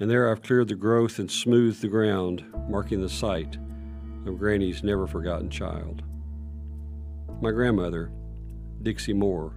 and 0.00 0.10
there 0.10 0.30
I've 0.30 0.42
cleared 0.42 0.68
the 0.68 0.74
growth 0.74 1.18
and 1.18 1.30
smoothed 1.30 1.80
the 1.80 1.88
ground, 1.88 2.44
marking 2.68 3.00
the 3.00 3.08
site 3.08 3.56
of 4.26 4.38
Granny's 4.38 4.82
never 4.82 5.06
forgotten 5.06 5.48
child. 5.48 6.02
My 7.40 7.52
grandmother, 7.52 8.10
Dixie 8.82 9.12
Moore, 9.12 9.56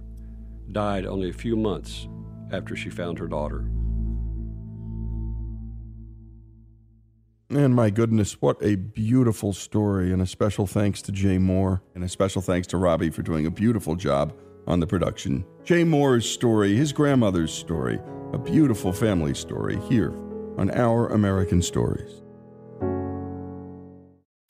died 0.70 1.06
only 1.06 1.30
a 1.30 1.34
few 1.34 1.56
months 1.56 2.06
after 2.52 2.76
she 2.76 2.88
found 2.88 3.18
her 3.18 3.26
daughter. 3.26 3.68
And 7.50 7.74
my 7.74 7.90
goodness, 7.90 8.40
what 8.40 8.62
a 8.62 8.76
beautiful 8.76 9.52
story. 9.52 10.12
And 10.12 10.20
a 10.22 10.26
special 10.26 10.66
thanks 10.66 11.00
to 11.02 11.12
Jay 11.12 11.38
Moore. 11.38 11.82
And 11.94 12.04
a 12.04 12.08
special 12.08 12.42
thanks 12.42 12.66
to 12.68 12.76
Robbie 12.76 13.10
for 13.10 13.22
doing 13.22 13.46
a 13.46 13.50
beautiful 13.50 13.96
job 13.96 14.34
on 14.68 14.78
the 14.78 14.86
production. 14.86 15.44
Jay 15.64 15.82
Moore's 15.82 16.28
story, 16.28 16.76
his 16.76 16.92
grandmother's 16.92 17.52
story, 17.52 17.98
a 18.32 18.38
beautiful 18.38 18.92
family 18.92 19.34
story 19.34 19.78
here 19.88 20.12
on 20.58 20.70
Our 20.70 21.08
American 21.08 21.62
Stories. 21.62 22.22